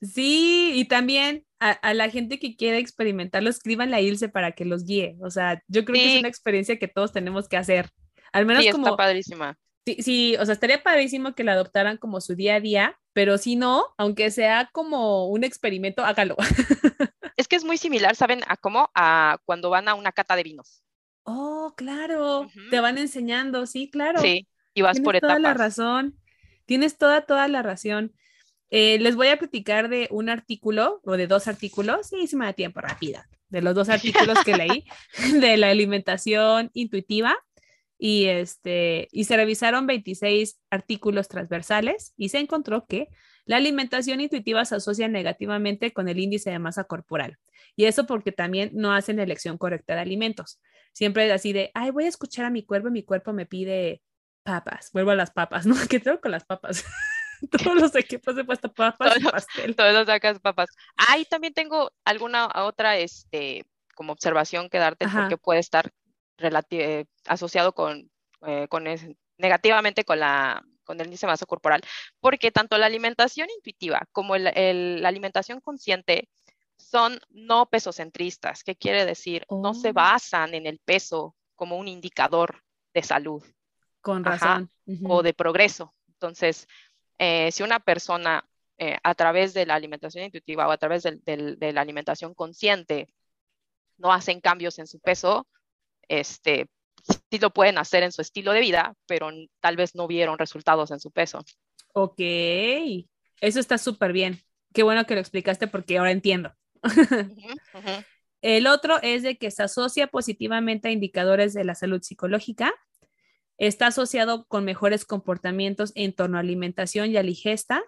[0.00, 4.84] Sí, y también a, la gente que quiera experimentarlo, escríbanle a Ilse para que los
[4.84, 5.16] guíe.
[5.20, 7.90] O sea, yo creo que es una experiencia que todos tenemos que hacer.
[8.32, 11.96] Al menos sí, como, está padrísima sí, sí, o sea, estaría padrísimo que la adoptaran
[11.96, 16.36] como su día a día, pero si no, aunque sea como un experimento, hágalo.
[17.38, 18.40] Es que es muy similar, ¿saben?
[18.48, 20.82] A cómo a cuando van a una cata de vinos.
[21.22, 22.48] Oh, claro.
[22.68, 24.20] Te van enseñando, sí, claro.
[24.20, 25.36] Sí, y vas por etapas.
[25.36, 26.18] Tienes toda la razón.
[26.66, 28.12] Tienes toda, toda la razón.
[28.70, 32.44] Eh, les voy a platicar de un artículo o de dos artículos, sí, se me
[32.44, 34.84] da tiempo rápida, de los dos artículos que leí
[35.40, 37.36] de la alimentación intuitiva
[37.98, 43.08] y, este, y se revisaron 26 artículos transversales y se encontró que
[43.44, 47.38] la alimentación intuitiva se asocia negativamente con el índice de masa corporal.
[47.76, 50.60] Y eso porque también no hacen elección correcta de alimentos.
[50.92, 54.02] Siempre es así de, ay, voy a escuchar a mi cuerpo, mi cuerpo me pide
[54.42, 55.74] papas, vuelvo a las papas, ¿no?
[55.88, 56.84] ¿Qué tengo con las papas?
[57.64, 59.76] Todos los equipos he puesto papas todos, pastel.
[59.76, 60.70] Todos los sacas papas.
[60.96, 63.64] Ahí también tengo alguna otra, este,
[63.94, 65.90] como observación que darte, porque puede estar
[66.70, 68.10] eh, asociado con,
[68.46, 68.84] eh, con
[69.38, 71.82] negativamente con la con el índice de masa corporal,
[72.18, 74.50] porque tanto la alimentación intuitiva como la
[75.06, 76.30] alimentación consciente
[76.78, 78.64] son no pesocentristas.
[78.64, 79.44] ¿Qué quiere decir?
[79.50, 79.92] No se oh.
[79.92, 82.62] basan en el peso como un indicador
[82.94, 83.44] de salud.
[84.00, 84.70] Con razón.
[85.04, 85.94] O de progreso.
[86.06, 86.66] Entonces,
[87.18, 88.48] eh, si una persona
[88.78, 93.08] eh, a través de la alimentación intuitiva o a través de la alimentación consciente
[93.96, 95.48] no hacen cambios en su peso,
[96.08, 96.68] este,
[97.30, 100.90] sí lo pueden hacer en su estilo de vida, pero tal vez no vieron resultados
[100.90, 101.44] en su peso.
[101.92, 102.20] Ok,
[103.40, 104.40] eso está súper bien.
[104.72, 106.54] Qué bueno que lo explicaste porque ahora entiendo.
[108.40, 112.72] El otro es de que se asocia positivamente a indicadores de la salud psicológica.
[113.58, 117.82] Está asociado con mejores comportamientos en torno a alimentación y a digesta.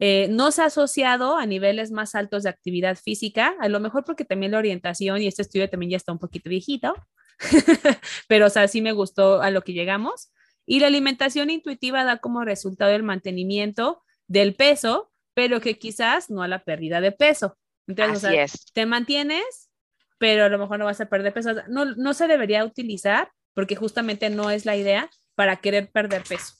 [0.00, 4.04] Eh, no se ha asociado a niveles más altos de actividad física, a lo mejor
[4.04, 6.94] porque también la orientación y este estudio también ya está un poquito viejito,
[8.28, 10.30] pero o sea, sí me gustó a lo que llegamos.
[10.66, 16.42] Y la alimentación intuitiva da como resultado el mantenimiento del peso, pero que quizás no
[16.42, 17.56] a la pérdida de peso.
[17.86, 19.70] Entonces, te mantienes,
[20.18, 21.54] pero a lo mejor no vas a perder peso.
[21.68, 26.54] No, no se debería utilizar porque justamente no es la idea para querer perder peso.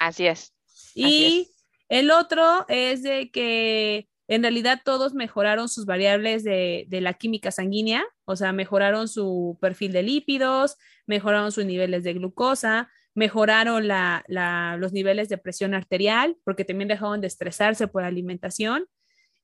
[0.00, 0.52] Así es.
[0.96, 1.48] Y
[1.88, 8.04] el otro es de que en realidad todos mejoraron sus variables de, la química sanguínea,
[8.24, 10.76] o sea, mejoraron su perfil de lípidos,
[11.06, 17.28] mejoraron sus niveles de glucosa, mejoraron los niveles de presión arterial, porque también dejaron de
[17.28, 18.86] estresarse por alimentación,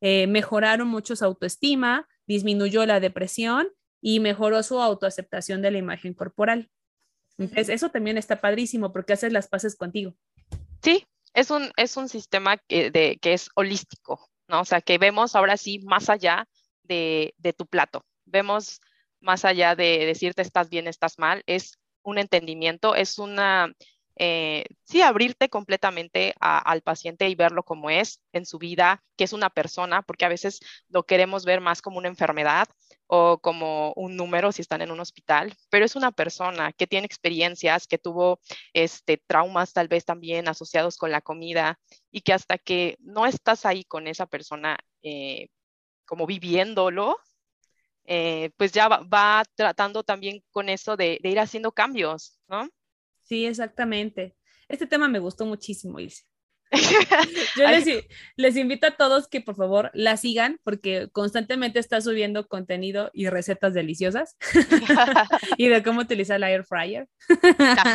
[0.01, 3.69] eh, mejoraron mucho su autoestima, disminuyó la depresión
[4.01, 6.69] y mejoró su autoaceptación de la imagen corporal.
[7.39, 10.15] Entonces, eso también está padrísimo porque haces las paces contigo.
[10.83, 14.61] Sí, es un, es un sistema que, de, que es holístico, ¿no?
[14.61, 16.49] O sea, que vemos ahora sí más allá
[16.83, 18.81] de, de tu plato, vemos
[19.21, 23.73] más allá de decirte estás bien, estás mal, es un entendimiento, es una,
[24.19, 29.33] eh, sí, abrirte completamente al paciente y verlo como es en su vida, que es
[29.35, 32.67] una persona, porque a veces lo queremos ver más como una enfermedad
[33.07, 37.07] o como un número si están en un hospital, pero es una persona que tiene
[37.07, 38.41] experiencias, que tuvo
[38.73, 41.79] este, traumas tal vez también asociados con la comida
[42.11, 45.49] y que hasta que no estás ahí con esa persona eh,
[46.07, 47.19] como viviéndolo,
[48.05, 52.69] eh, pues ya va, tratando también con eso de, de ir haciendo cambios, ¿no?
[53.27, 54.35] Sí, exactamente.
[54.69, 56.25] Este tema me gustó muchísimo, Ilse.
[57.57, 57.65] Yo
[58.37, 63.29] les, invito a todos que por favor la sigan porque constantemente está subiendo contenido y
[63.29, 64.37] recetas deliciosas
[65.59, 67.09] y de cómo utilizar la air fryer.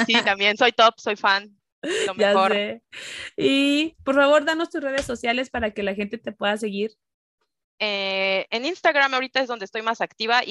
[0.06, 1.58] Sí, también soy top, soy fan.
[2.06, 2.82] Lo mejor.
[3.36, 6.92] Y por favor, danos tus redes sociales para que la gente te pueda seguir.
[7.80, 10.44] Eh, en Instagram ahorita es donde estoy más activa,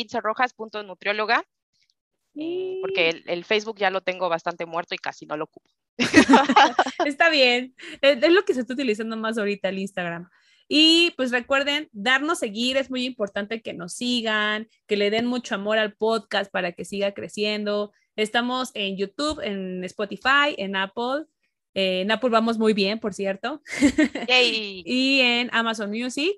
[0.84, 1.44] nutrióloga.
[2.34, 5.68] Porque el, Facebook ya lo tengo bastante muerto y casi no lo ocupo.
[7.04, 10.28] está bien, es, lo que se está utilizando más ahorita el Instagram.
[10.68, 15.56] Y pues recuerden, darnos seguir, es muy importante que nos sigan, que le den mucho
[15.56, 17.92] amor al podcast para que siga creciendo.
[18.14, 21.24] Estamos en YouTube, en Spotify, en Apple.
[21.74, 23.60] Eh, en Apple vamos muy bien, por cierto.
[24.28, 26.36] y en Amazon Music.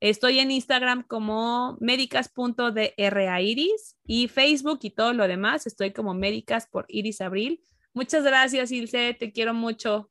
[0.00, 5.66] Estoy en Instagram como médicas.drairis y Facebook y todo lo demás.
[5.66, 7.62] Estoy como médicas por Iris Abril.
[7.92, 9.14] Muchas gracias, Ilse.
[9.14, 10.10] Te quiero mucho.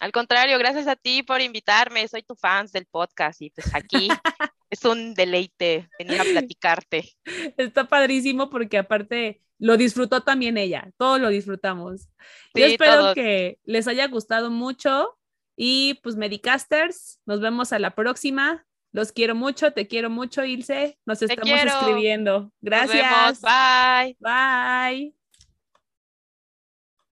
[0.00, 2.06] Al contrario, gracias a ti por invitarme.
[2.08, 4.08] Soy tu fan del podcast y pues aquí
[4.70, 7.12] es un deleite venir a platicarte.
[7.56, 10.90] Está padrísimo porque aparte lo disfrutó también ella.
[10.96, 12.08] Todos lo disfrutamos.
[12.54, 15.16] Yo espero que les haya gustado mucho
[15.56, 18.66] y pues Medicasters, nos vemos a la próxima.
[18.94, 20.96] Los quiero mucho, te quiero mucho, Ilse.
[21.04, 22.52] Nos estamos escribiendo.
[22.60, 23.40] Gracias.
[23.42, 24.16] Bye.
[24.20, 25.14] Bye.